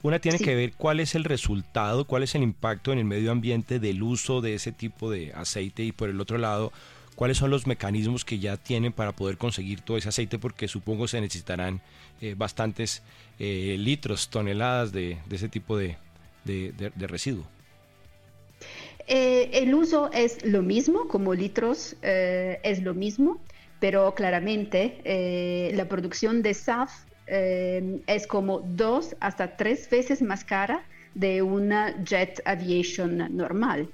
[0.02, 3.32] Una tiene que ver cuál es el resultado, cuál es el impacto en el medio
[3.32, 6.70] ambiente del uso de ese tipo de aceite y por el otro lado,
[7.16, 11.08] cuáles son los mecanismos que ya tienen para poder conseguir todo ese aceite, porque supongo
[11.08, 11.80] se necesitarán
[12.20, 13.02] eh, bastantes
[13.40, 15.96] eh, litros, toneladas de, ese tipo de,
[16.96, 17.44] residuo.
[19.08, 23.40] Eh, el uso es lo mismo, como litros es lo mismo,
[23.80, 26.92] pero claramente la producción de SAF
[27.26, 33.88] es como dos hasta tres veces más cara de una jet aviation normal.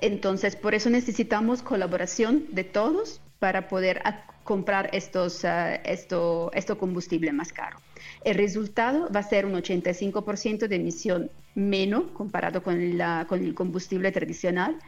[0.00, 4.02] Entonces, por eso necesitamos colaboración de todos para poder
[4.44, 7.78] comprar estos, uh, esto, esto combustible más caro.
[8.24, 13.54] El resultado va a ser un 85% de emisión menos comparado con, la, con el
[13.54, 14.78] combustible tradicional,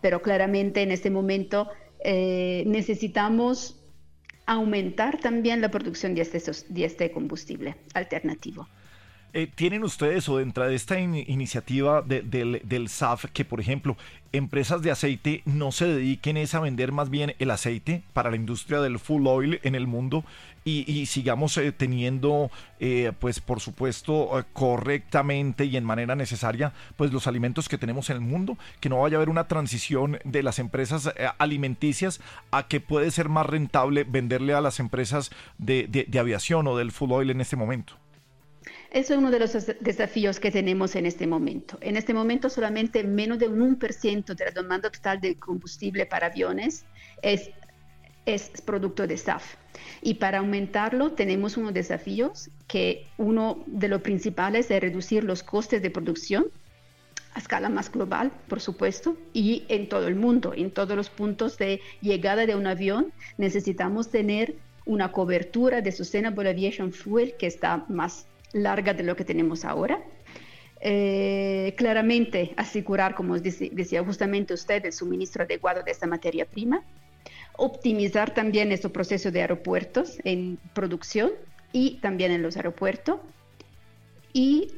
[0.00, 1.68] pero claramente en este momento
[2.04, 3.82] eh, necesitamos
[4.46, 8.68] aumentar también la producción de este, de este combustible alternativo.
[9.34, 13.94] Eh, ¿Tienen ustedes o dentro de esta iniciativa del, SAF que, por ejemplo,
[14.32, 18.80] empresas de aceite no se dediquen a vender más bien el aceite para la industria
[18.80, 20.24] del full oil en el mundo
[20.64, 27.26] y, sigamos eh, teniendo, eh, pues por supuesto, correctamente y en manera necesaria, pues los
[27.26, 28.58] alimentos que tenemos en el mundo?
[28.80, 33.28] Que no vaya a haber una transición de las empresas alimenticias a que puede ser
[33.28, 37.56] más rentable venderle a las empresas de, de aviación o del full oil en este
[37.56, 37.94] momento.
[38.90, 41.76] Eso es uno de los desafíos que tenemos en este momento.
[41.82, 46.28] En este momento solamente menos de un 1% de la demanda total de combustible para
[46.28, 46.86] aviones
[47.20, 47.50] es,
[48.24, 49.56] es producto de SAF.
[50.00, 55.82] Y para aumentarlo tenemos unos desafíos que uno de los principales es reducir los costes
[55.82, 56.46] de producción
[57.34, 61.58] a escala más global, por supuesto, y en todo el mundo, en todos los puntos
[61.58, 67.84] de llegada de un avión, necesitamos tener una cobertura de Sustainable Aviation Fuel que está
[67.88, 70.00] más larga de lo que tenemos ahora.
[70.80, 76.84] Eh, claramente asegurar, como decía justamente usted, el suministro adecuado de esta materia prima,
[77.56, 81.32] optimizar también este proceso de aeropuertos en producción
[81.72, 83.18] y también en los aeropuertos
[84.32, 84.68] y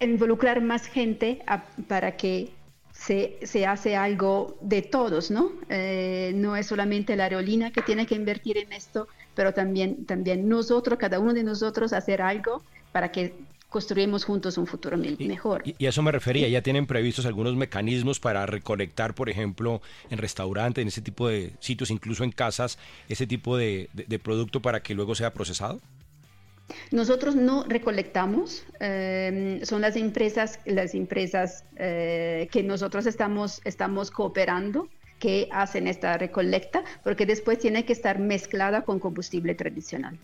[0.00, 1.42] involucrar más gente
[1.88, 2.50] para que
[2.92, 5.52] se, se, hace algo de todos, ¿no?
[5.68, 10.48] Eh, no es solamente la aerolínea que tiene que invertir en esto, pero también, también
[10.48, 13.34] nosotros, cada uno de nosotros, hacer algo para que
[13.68, 15.62] construyamos juntos un futuro mejor.
[15.66, 20.16] Y, a eso me refería, ¿ya tienen previstos algunos mecanismos para recolectar, por ejemplo, en
[20.18, 23.90] restaurantes, en ese tipo de sitios, incluso en casas, ese tipo de,
[24.22, 25.80] producto para que luego sea procesado?
[26.90, 34.88] Nosotros no recolectamos, eh, son las empresas, las empresas eh, que nosotros estamos, estamos cooperando
[35.18, 40.18] que hacen esta recolecta, porque después tiene que estar mezclada con combustible tradicional.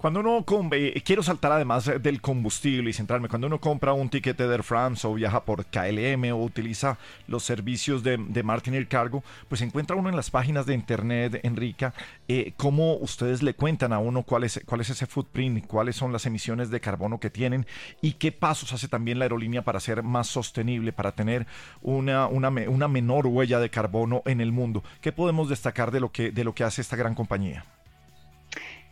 [0.00, 4.34] Cuando uno compra, quiero saltar además del combustible y centrarme, cuando uno compra un ticket
[4.38, 9.22] de Air France o viaja por KLM o utiliza los servicios de, de Martin Cargo,
[9.46, 11.92] pues encuentra uno en las páginas de internet, Enrica,
[12.28, 16.14] eh, cómo ustedes le cuentan a uno cuál es, cuál es ese footprint, cuáles son
[16.14, 17.66] las emisiones de carbono que tienen
[18.00, 21.46] y qué pasos hace también la aerolínea para ser más sostenible, para tener
[21.82, 24.82] una, una, una menor huella de carbono en el mundo.
[25.02, 27.66] ¿Qué podemos destacar de lo que, de lo que hace esta gran compañía?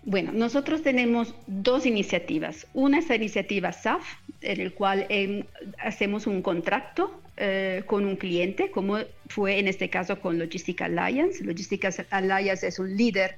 [0.05, 2.67] Bueno, nosotros tenemos dos iniciativas.
[2.73, 4.05] Una es la iniciativa SAF,
[4.41, 5.45] en el cual em,
[5.79, 11.45] hacemos un contrato eh, con un cliente, como fue en este caso con Logistic Alliance.
[11.45, 13.37] Logistic Alliance es un líder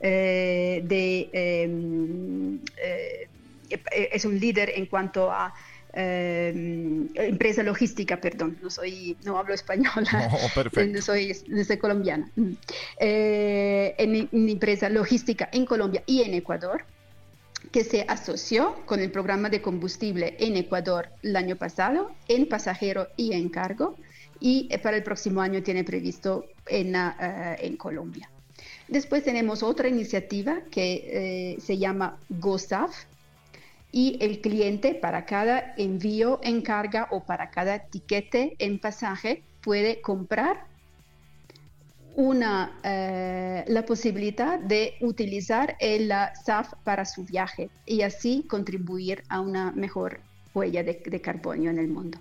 [0.00, 3.28] eh, de em, eh,
[4.12, 5.54] es un líder en cuanto a
[5.94, 9.92] eh, empresa logística, perdón, no soy, no hablo español,
[10.92, 12.52] no, soy, soy, colombiana, mm.
[12.98, 16.84] eh, en, empresa logística en Colombia y en Ecuador,
[17.70, 23.08] que se asoció con el programa de combustible en Ecuador el año pasado, en pasajero
[23.16, 23.96] y en cargo,
[24.40, 27.12] y eh, para el próximo año tiene previsto en, uh,
[27.58, 28.30] en Colombia.
[28.88, 32.92] Después tenemos otra iniciativa que se llama GoSAF,
[33.92, 40.00] y el cliente para cada envío en carga o para cada tiquete en pasaje puede
[40.00, 40.66] comprar
[42.14, 46.10] una, eh, la posibilidad de utilizar el
[46.44, 50.20] SAF para su viaje y así contribuir a una mejor
[50.54, 52.18] huella de, de carbono en el mundo.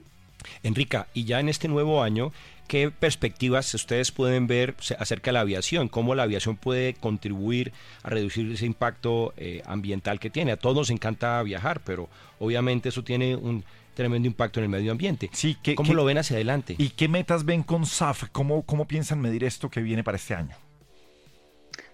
[0.64, 2.32] Enrica, y ya en este nuevo año,
[2.68, 5.88] ¿qué perspectivas ustedes pueden ver acerca de la aviación?
[5.88, 10.52] ¿Cómo la aviación puede contribuir a reducir ese impacto eh, ambiental que tiene?
[10.52, 14.92] A todos nos encanta viajar, pero obviamente eso tiene un tremendo impacto en el medio
[14.92, 15.30] ambiente.
[15.34, 16.76] Sí, ¿Cómo lo ven hacia adelante?
[16.78, 18.30] ¿Y qué metas ven con SAF?
[18.32, 20.56] ¿Cómo, cómo piensan medir esto que viene para este año?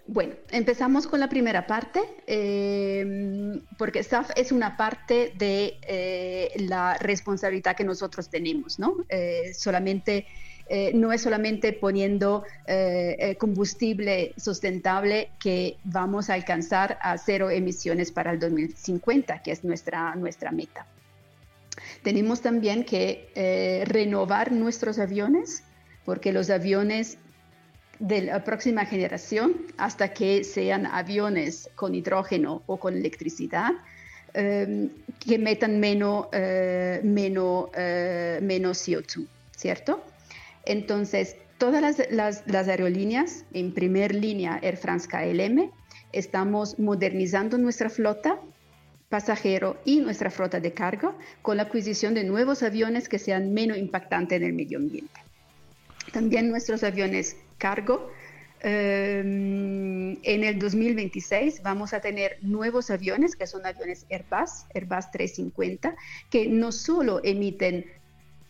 [0.10, 6.98] Bueno, empezamos con la primera parte, em, porque SAF es una parte de eh, la
[6.98, 8.96] responsabilidad que nosotros tenemos, ¿no?
[9.10, 10.26] Eh, solamente,
[10.70, 12.44] eh, no es solamente poniendo
[13.38, 20.16] combustible sustentable que vamos a alcanzar a cero emisiones para el 2050, que es nuestra,
[20.16, 20.86] nuestra meta.
[22.04, 25.64] Tenemos también que renovar nuestros aviones,
[26.06, 27.18] porque los aviones
[28.00, 33.72] de la próxima generación hasta que sean aviones con hidrógeno o con electricidad
[34.34, 39.26] em, que metan menos, eh, menos, eh, menos CO2,
[39.56, 40.04] ¿cierto?
[40.68, 45.72] Entonces, todas las, las, aerolíneas, en primer línea Air France KLM,
[46.12, 48.38] estamos modernizando nuestra flota
[49.08, 53.78] pasajero y nuestra flota de carga con la adquisición de nuevos aviones que sean menos
[53.78, 55.22] impactantes en el medio ambiente.
[56.12, 58.12] También nuestros aviones cargo.
[58.60, 65.96] Em, en el 2026 vamos a tener nuevos aviones, que son aviones Airbus, Airbus 350,
[66.30, 67.86] que no solo emiten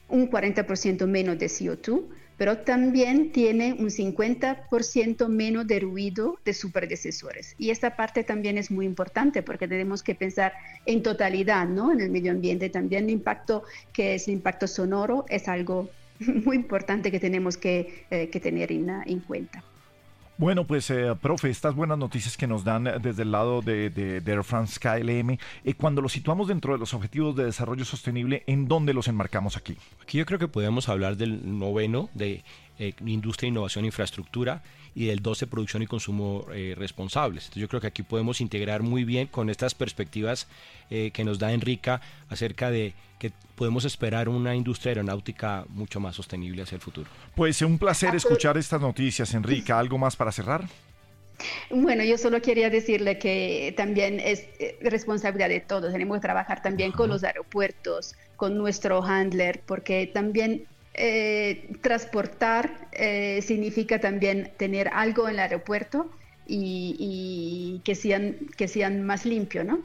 [0.10, 2.04] un 40% menos de CO2,
[2.38, 7.56] pero también tienen un 50% menos de ruido de sus predecesores.
[7.58, 10.54] Y esta parte también es muy importante porque tenemos que pensar
[10.86, 11.92] en totalidad, ¿no?
[11.92, 15.90] En el medio ambiente también el impacto que es el impacto sonoro es algo
[16.20, 19.64] muy importante que tenemos que, eh, tener en, cuenta.
[20.40, 24.44] Bueno, pues, eh, profe, estas buenas noticias que nos dan desde el lado de, Air
[24.44, 28.94] France KLM, eh, cuando lo situamos dentro de los objetivos de desarrollo sostenible, ¿en dónde
[28.94, 29.78] los enmarcamos aquí?
[30.00, 32.44] Aquí yo creo que podemos hablar del noveno de
[32.78, 34.62] eh, industria, innovación infraestructura
[34.98, 37.44] y del 12 producción y consumo eh, responsables.
[37.44, 40.48] Entonces yo creo que aquí podemos integrar muy bien con estas perspectivas
[40.90, 46.16] eh, que nos da Enrica acerca de que podemos esperar una industria aeronáutica mucho más
[46.16, 47.12] sostenible hacia el futuro.
[47.36, 49.78] Pues un placer escuchar estas noticias, Enrica.
[49.78, 50.68] ¿Algo más para cerrar?
[51.70, 54.48] Bueno, yo solo quería decirle que también es
[54.82, 55.92] responsabilidad de todos.
[55.92, 60.66] Tenemos que trabajar también con los aeropuertos, con nuestro handler, porque también
[60.98, 66.10] eh, transportar eh, significa también tener algo en el aeropuerto
[66.48, 69.84] y, que, sean, que sean más limpio, ¿no?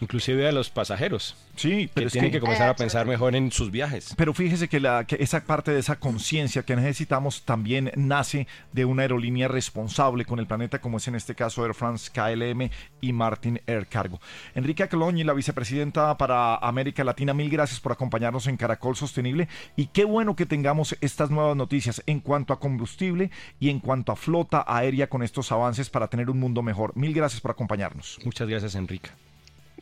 [0.00, 1.36] Inclusive a los pasajeros.
[1.56, 4.14] Sí, pero tienen que, comenzar a pensar mejor en sus viajes.
[4.16, 8.84] Pero fíjese que, la, que esa parte de esa conciencia que necesitamos también nace de
[8.84, 12.70] una aerolínea responsable con el planeta, como es en este caso Air France, KLM
[13.00, 14.20] y Martin Air Cargo.
[14.54, 19.86] Enrique Coloñi, la vicepresidenta para América Latina, mil gracias por acompañarnos en Caracol Sostenible y
[19.86, 24.16] qué bueno que tengamos estas nuevas noticias en cuanto a combustible y en cuanto a
[24.16, 26.96] flota aérea con estos avances para tener un mundo mejor.
[26.96, 28.18] Mil gracias por acompañarnos.
[28.24, 29.10] Muchas gracias, Enrique.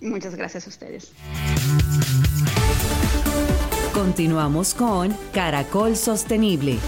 [0.00, 1.12] Muchas gracias a ustedes.
[3.92, 6.78] Continuamos con Caracol Sostenible.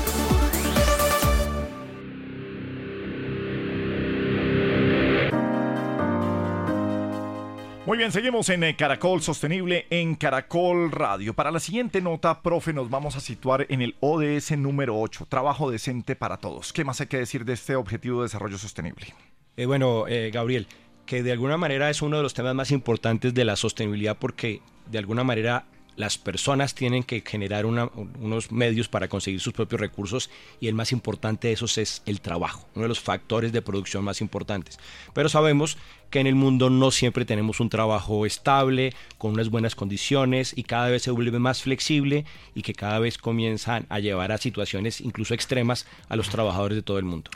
[7.88, 11.32] Muy bien, seguimos en eh, Caracol Sostenible en Caracol Radio.
[11.32, 15.70] Para la siguiente nota, profe, nos vamos a situar en el ODS número 8, Trabajo
[15.70, 16.74] Decente para Todos.
[16.74, 19.14] ¿Qué más hay que decir de este objetivo de desarrollo sostenible?
[19.56, 20.66] Eh, bueno, eh, Gabriel,
[21.08, 24.60] que de alguna manera es uno de los temas más importantes de la sostenibilidad porque
[24.90, 25.64] de alguna manera
[25.96, 30.30] las personas tienen que generar unos medios para conseguir sus propios recursos
[30.60, 34.04] y el más importante de esos es el trabajo, uno de los factores de producción
[34.04, 34.78] más importantes.
[35.14, 35.78] Pero sabemos
[36.10, 40.62] que en el mundo no siempre tenemos un trabajo estable, con unas buenas condiciones y
[40.62, 45.00] cada vez se vuelve más flexible y que cada vez comienzan a llevar a situaciones
[45.00, 47.30] incluso extremas a los trabajadores de todo el mundo.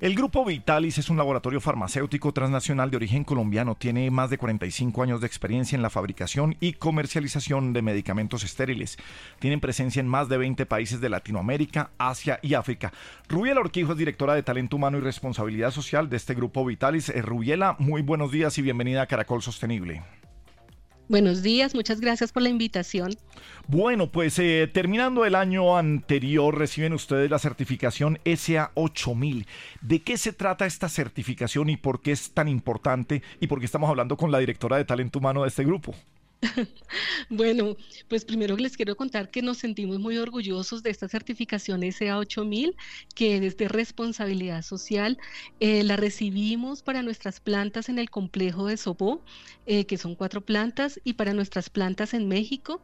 [0.00, 3.74] El grupo Vitalis es un laboratorio farmacéutico transnacional de origen colombiano.
[3.74, 8.96] Tiene más de 45 años de experiencia en la fabricación y comercialización de medicamentos estériles.
[9.38, 12.92] Tienen presencia en más de 20 países de Latinoamérica, Asia y África.
[13.28, 17.08] Rubiela Orquijo es directora de Talento Humano y Responsabilidad Social de este grupo Vitalis.
[17.08, 20.02] Eh, Rubiela, muy buena buenos días y bienvenida a Caracol Sostenible.
[21.08, 23.14] Buenos días, muchas gracias por la invitación.
[23.68, 29.46] Bueno, pues eh, terminando el año anterior reciben ustedes la certificación SA 8000.
[29.82, 33.66] ¿De qué se trata esta certificación y por qué es tan importante y por qué
[33.66, 35.94] estamos hablando con la directora de talento humano de este grupo?
[37.30, 37.76] Bueno,
[38.08, 42.76] pues primero les quiero contar que nos sentimos muy orgullosos de esta certificación SA8000,
[43.14, 45.18] que desde responsabilidad social
[45.60, 49.24] eh, la recibimos para nuestras plantas en el complejo de Sobó,
[49.66, 52.82] eh, que son cuatro plantas, y para nuestras plantas en México,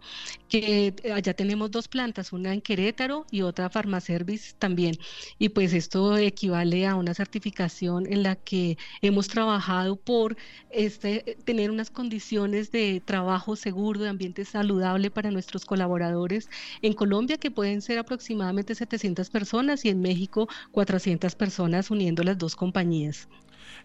[0.48, 4.96] que eh, allá tenemos dos plantas, una en Querétaro y otra Pharmaservice también.
[5.38, 10.36] Y pues esto equivale a una certificación en la que hemos trabajado por
[10.70, 16.48] este, tener unas condiciones de trabajo seguro, de ambiente saludable para nuestros colaboradores
[16.82, 22.38] en Colombia, que pueden ser aproximadamente 700 personas y en México 400 personas uniendo las
[22.38, 23.28] dos compañías.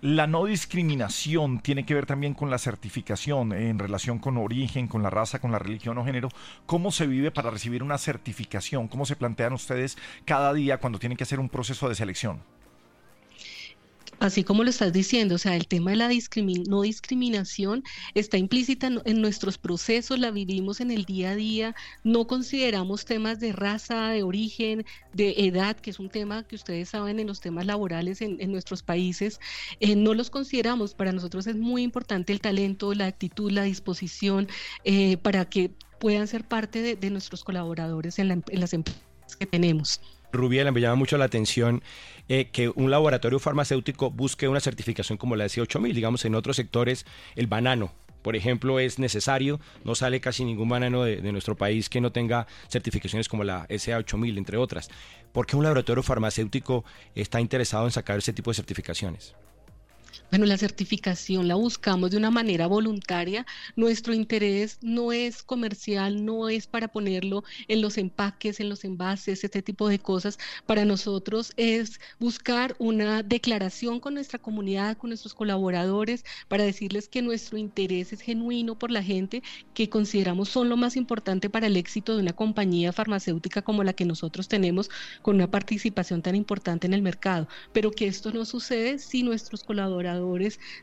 [0.02, 5.04] La no discriminación tiene que ver también con la certificación en relación con origen, con
[5.04, 6.30] la raza, con la religión o género.
[6.66, 8.88] ¿Cómo se vive para recibir una certificación?
[8.88, 12.40] ¿Cómo se plantean ustedes cada día cuando tienen que hacer un proceso de selección?
[14.20, 16.10] Así como lo estás diciendo, o sea, el tema de la
[16.68, 22.28] no discriminación está implícita en, nuestros procesos, la vivimos en el día a día, no
[22.28, 27.20] consideramos temas de raza, de origen, de edad, que es un tema que ustedes saben
[27.20, 29.40] en los temas laborales en, nuestros países,
[29.80, 30.94] eh, no los consideramos.
[30.94, 34.48] Para nosotros es muy importante el talento, la actitud, la disposición,
[34.84, 39.02] eh, para que puedan ser parte de, nuestros colaboradores en, en las empresas
[39.38, 40.02] que tenemos.
[40.32, 41.84] Rubiela, me llama mucho la atención
[42.28, 45.94] eh, que un laboratorio farmacéutico busque una certificación como la de C8000.
[45.94, 47.06] Digamos, en otros sectores,
[47.36, 49.60] el banano, por ejemplo, es necesario.
[49.84, 54.38] No sale casi ningún banano de, nuestro país que no tenga certificaciones como la SA8000,
[54.38, 54.90] entre otras.
[55.32, 56.84] ¿Por qué un laboratorio farmacéutico
[57.16, 59.36] está interesado en sacar ese tipo de certificaciones?
[60.30, 63.46] Bueno, la certificación la buscamos de una manera voluntaria.
[63.76, 69.44] Nuestro interés no es comercial, no es para ponerlo en los empaques, en los envases,
[69.44, 70.38] este tipo de cosas.
[70.66, 77.22] Para nosotros es buscar una declaración con nuestra comunidad, con nuestros colaboradores, para decirles que
[77.24, 79.42] nuestro interés es genuino por la gente
[79.74, 83.94] que consideramos son lo más importante para el éxito de una compañía farmacéutica como la
[83.94, 84.90] que nosotros tenemos,
[85.22, 87.48] con una participación tan importante en el mercado.
[87.74, 89.99] Pero que esto no sucede si nuestros colaboradores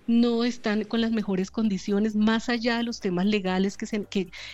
[0.06, 3.86] no están con las mejores condiciones, más allá de los temas legales que,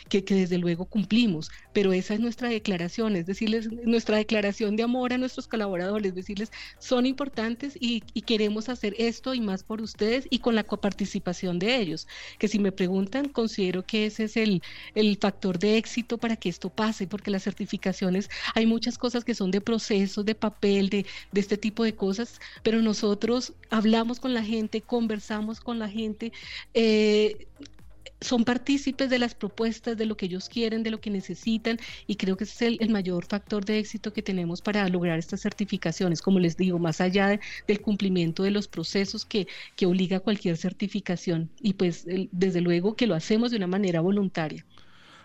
[0.08, 1.50] que, que, desde luego cumplimos.
[1.72, 6.50] Pero esa es nuestra declaración, es decirles nuestra declaración de amor a nuestros colaboradores, decirles
[6.78, 11.76] son importantes y, queremos hacer esto y más por ustedes y con la coparticipación de
[11.76, 12.06] ellos.
[12.38, 14.62] Que si me preguntan, considero que ese es el,
[14.94, 19.34] el factor de éxito para que esto pase, porque las certificaciones, hay muchas cosas que
[19.34, 24.34] son de procesos, de papel, de, de este tipo de cosas, pero nosotros hablamos con
[24.34, 26.32] la gente conversamos con la gente.
[26.74, 27.46] Eh,
[28.22, 32.16] son partícipes de las propuestas, de lo que ellos quieren, de lo que necesitan, y
[32.16, 36.22] creo que ese es el, mayor factor de éxito que tenemos para lograr estas certificaciones.
[36.22, 39.46] Como les digo, más allá del cumplimiento de los procesos que,
[39.76, 44.64] que obliga cualquier certificación, y pues desde luego que lo hacemos de una manera voluntaria.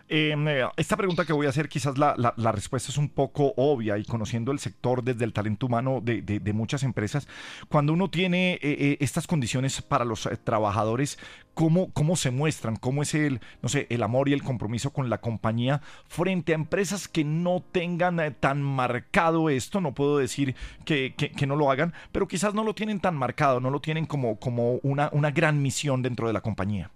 [0.09, 2.13] Em, eh, esta pregunta que voy a hacer, quizás la,
[2.53, 6.83] respuesta es un poco obvia y conociendo el sector desde el talento humano de, muchas
[6.83, 7.27] empresas,
[7.67, 11.19] cuando uno tiene eh, eh, estas condiciones para los trabajadores,
[11.53, 12.77] ¿cómo, ¿cómo se muestran?
[12.77, 16.55] ¿Cómo es el, no sé, el amor y el compromiso con la compañía frente a
[16.55, 19.81] empresas que no tengan tan marcado esto?
[19.81, 20.55] No puedo decir
[20.85, 23.81] que, que, que, no lo hagan, pero quizás no lo tienen tan marcado, no lo
[23.81, 26.91] tienen como, como una, una gran misión dentro de la compañía.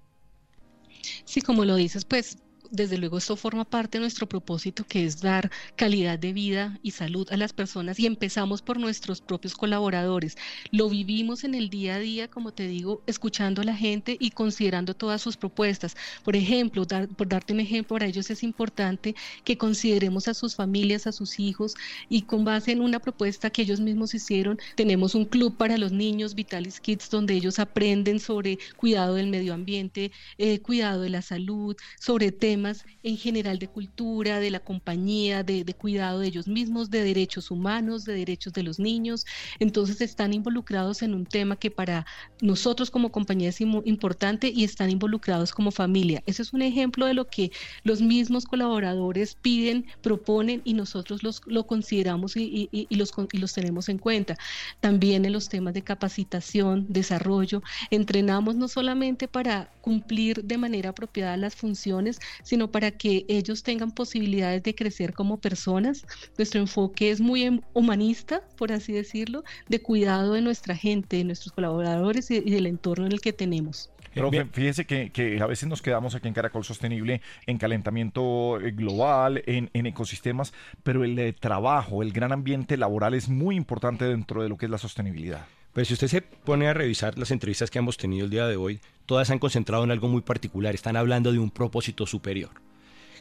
[1.25, 2.37] Sí, como lo dices, pues
[2.71, 6.91] desde luego esto forma parte de nuestro propósito que es dar calidad de vida y
[6.91, 10.37] salud a las personas y empezamos por nuestros propios colaboradores.
[10.71, 14.31] Lo vivimos en el día a día, como te digo, escuchando a la gente y
[14.31, 15.97] considerando todas sus propuestas.
[16.23, 21.07] Por ejemplo, por darte un ejemplo, para ellos es importante que consideremos a sus familias,
[21.07, 21.75] a sus hijos
[22.07, 25.91] y con base en una propuesta que ellos mismos hicieron, tenemos un club para los
[25.91, 31.21] niños, Vitalis Kids, donde ellos aprenden sobre cuidado del medio ambiente, eh, cuidado de la
[31.21, 32.60] salud, sobre temas
[33.03, 38.05] en general de cultura, de la compañía, de, cuidado de ellos mismos, de derechos humanos,
[38.05, 39.25] de derechos de los niños.
[39.59, 42.05] Entonces están involucrados en un tema que para
[42.41, 46.23] nosotros como compañía es importante y están involucrados como familia.
[46.25, 47.51] Ese es un ejemplo de lo que
[47.83, 53.89] los mismos colaboradores piden, proponen y nosotros los, lo consideramos y, los, y los tenemos
[53.89, 54.37] en cuenta.
[54.79, 61.37] También en los temas de capacitación, desarrollo, entrenamos no solamente para cumplir de manera apropiada
[61.37, 62.19] las funciones,
[62.51, 66.05] sino para que ellos tengan posibilidades de crecer como personas.
[66.37, 71.23] Nuestro enfoque es muy em, humanista, por así decirlo, de cuidado de nuestra gente, de
[71.23, 73.89] nuestros colaboradores y, del entorno en el que tenemos.
[74.13, 79.41] Pero fíjese que, a veces nos quedamos aquí en Caracol Sostenible en calentamiento eh, global,
[79.45, 80.51] en, ecosistemas,
[80.83, 84.65] pero el eh, trabajo, el gran ambiente laboral es muy importante dentro de lo que
[84.65, 85.45] es la sostenibilidad.
[85.73, 88.57] Pues si usted se pone a revisar las entrevistas que hemos tenido el día de
[88.57, 92.49] hoy, todas se han concentrado en algo muy particular, están hablando de un propósito superior,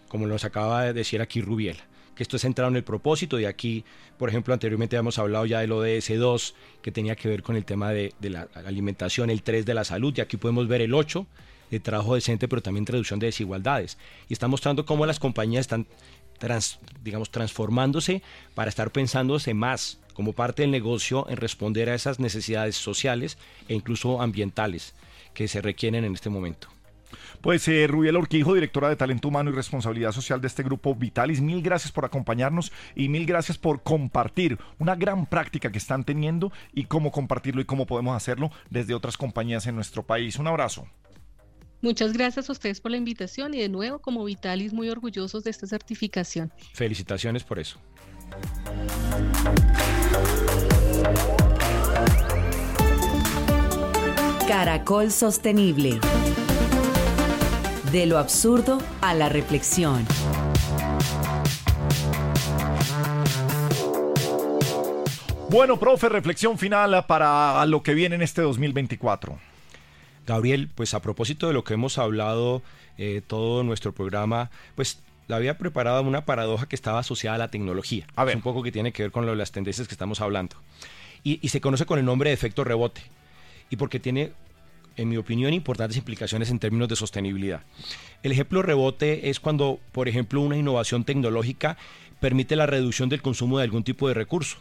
[0.09, 1.85] como nos acaba de decir aquí Rubiela,
[2.17, 3.85] que esto es centrado en el propósito, y aquí,
[4.19, 7.65] por ejemplo, anteriormente hemos hablado ya del ODS 2, que tenía que ver con el
[7.65, 11.25] tema de, la alimentación, el 3 de la salud, y aquí podemos ver el 8,
[11.71, 13.97] de trabajo decente, pero también reducción de desigualdades.
[14.29, 15.87] Y está mostrando cómo las compañías están,
[17.05, 18.23] digamos, transformándose
[18.57, 23.75] para estar pensándose más como parte del negocio en responder a esas necesidades sociales e
[23.75, 24.95] incluso ambientales
[25.33, 26.69] que se requieren en este momento.
[27.41, 31.41] Pues eh, Rubiel Orquijo, directora de Talento Humano y Responsabilidad Social de este grupo Vitalis,
[31.41, 36.53] mil gracias por acompañarnos y mil gracias por compartir una gran práctica que están teniendo
[36.75, 40.39] y cómo compartirlo y cómo podemos hacerlo desde otras compañías en nuestro país.
[40.39, 40.87] Un abrazo.
[41.81, 45.51] Muchas gracias a ustedes por la invitación y de nuevo como Vitalis muy orgullosos de
[45.51, 46.53] esta certificación.
[46.75, 47.81] Felicitaciones por eso.
[54.47, 56.01] Caracol Sostenible.
[57.93, 60.07] De lo absurdo a la reflexión.
[65.49, 69.39] Bueno, profe, reflexión final para lo que viene en este 2024.
[70.27, 72.63] Gabriel, pues a propósito de lo que hemos hablado
[72.99, 77.49] eh, todo nuestro programa, pues la había preparado una paradoja que estaba asociada a la
[77.49, 78.07] tecnología.
[78.17, 78.37] A ver.
[78.37, 80.57] un poco que tiene que ver con lo de las tendencias que estamos hablando.
[81.23, 83.03] Y, se conoce con el nombre de efecto rebote.
[83.69, 84.33] Y porque tiene,
[84.97, 87.63] en mi opinión, importantes implicaciones en términos de sostenibilidad.
[88.23, 91.77] El ejemplo rebote es cuando, por ejemplo, una innovación tecnológica
[92.21, 94.59] permite la reducción del consumo de algún tipo de recurso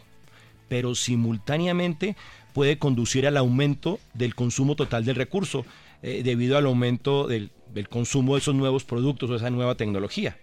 [0.70, 2.16] pero simultáneamente
[2.54, 5.66] puede conducir al aumento del consumo total del recurso
[6.00, 10.38] eh, debido al aumento del, del consumo de esos nuevos productos o esa nueva tecnología.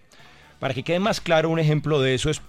[0.60, 2.42] Para que quede más claro, un ejemplo de eso es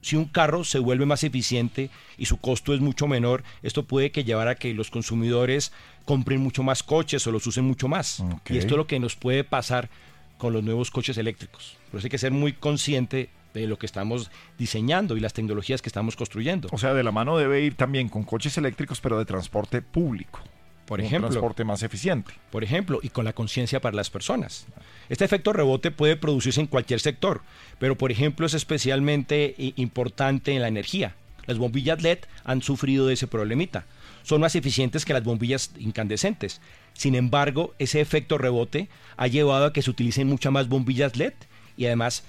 [0.00, 4.10] si un carro se vuelve más eficiente y su costo es mucho menor, esto puede
[4.10, 5.72] que llevar a que los consumidores
[6.04, 8.22] compren mucho más coches o los usen mucho más.
[8.48, 9.90] Y esto es lo que nos puede pasar
[10.38, 11.76] con los nuevos coches eléctricos.
[11.90, 15.82] Por eso hay que ser muy consciente de lo que estamos diseñando y las tecnologías
[15.82, 16.68] que estamos construyendo.
[16.70, 20.40] O sea, de la mano debe ir también con coches eléctricos, pero de transporte público
[20.88, 21.28] por ejemplo.
[21.28, 22.32] Un transporte más eficiente.
[22.50, 24.64] Por ejemplo, y con la conciencia para las personas.
[25.10, 27.42] Este efecto rebote puede producirse en cualquier sector,
[27.78, 31.14] pero por ejemplo es especialmente importante en la energía.
[31.46, 33.84] Las bombillas LED han sufrido de ese problemita.
[34.22, 36.62] Son más eficientes que las bombillas incandescentes.
[36.94, 41.34] Sin embargo, ese efecto rebote ha llevado a que se utilicen muchas más bombillas LED
[41.76, 42.24] y además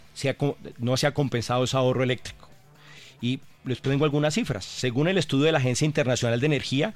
[0.80, 2.50] no se ha compensado ese ahorro eléctrico.
[3.22, 4.66] Y les pongo algunas cifras.
[4.66, 6.94] Según el estudio de la Agencia Internacional de Energía,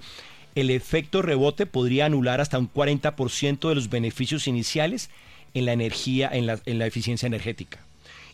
[0.56, 5.10] el efecto rebote podría anular hasta un 40% de los beneficios iniciales
[5.54, 7.80] en la energía, en la, en la, eficiencia energética.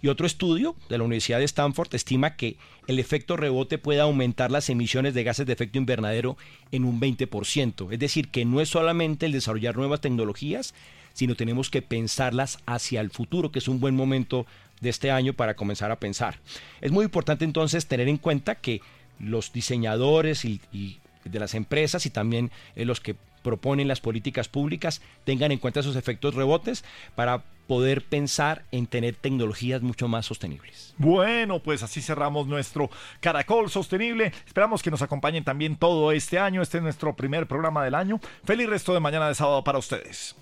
[0.02, 2.56] Y otro estudio de la Universidad de Stanford estima que
[2.88, 6.38] el efecto rebote puede aumentar las emisiones de gases de efecto invernadero
[6.72, 7.92] en un 20%.
[7.92, 10.74] Es decir, que no es solamente el desarrollar nuevas tecnologías,
[11.14, 14.46] sino tenemos que pensarlas hacia el futuro, que es un buen momento
[14.80, 16.40] de este año para comenzar a pensar.
[16.80, 18.82] Es muy importante entonces tener en cuenta que
[19.20, 24.48] los diseñadores y, y de las empresas y también eh, los que proponen las políticas
[24.48, 26.84] públicas tengan en cuenta esos efectos rebotes
[27.16, 30.94] para poder pensar en tener tecnologías mucho más sostenibles.
[30.98, 32.90] Bueno, pues así cerramos nuestro
[33.20, 34.34] Caracol Sostenible.
[34.46, 36.62] Esperamos que nos acompañen también todo este año.
[36.62, 38.20] Este es nuestro primer programa del año.
[38.44, 40.36] Feliz resto de mañana de sábado para ustedes.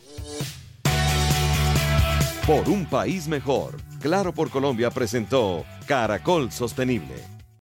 [2.47, 7.36] Por un país mejor, Claro por Colombia presentó Caracol Sostenible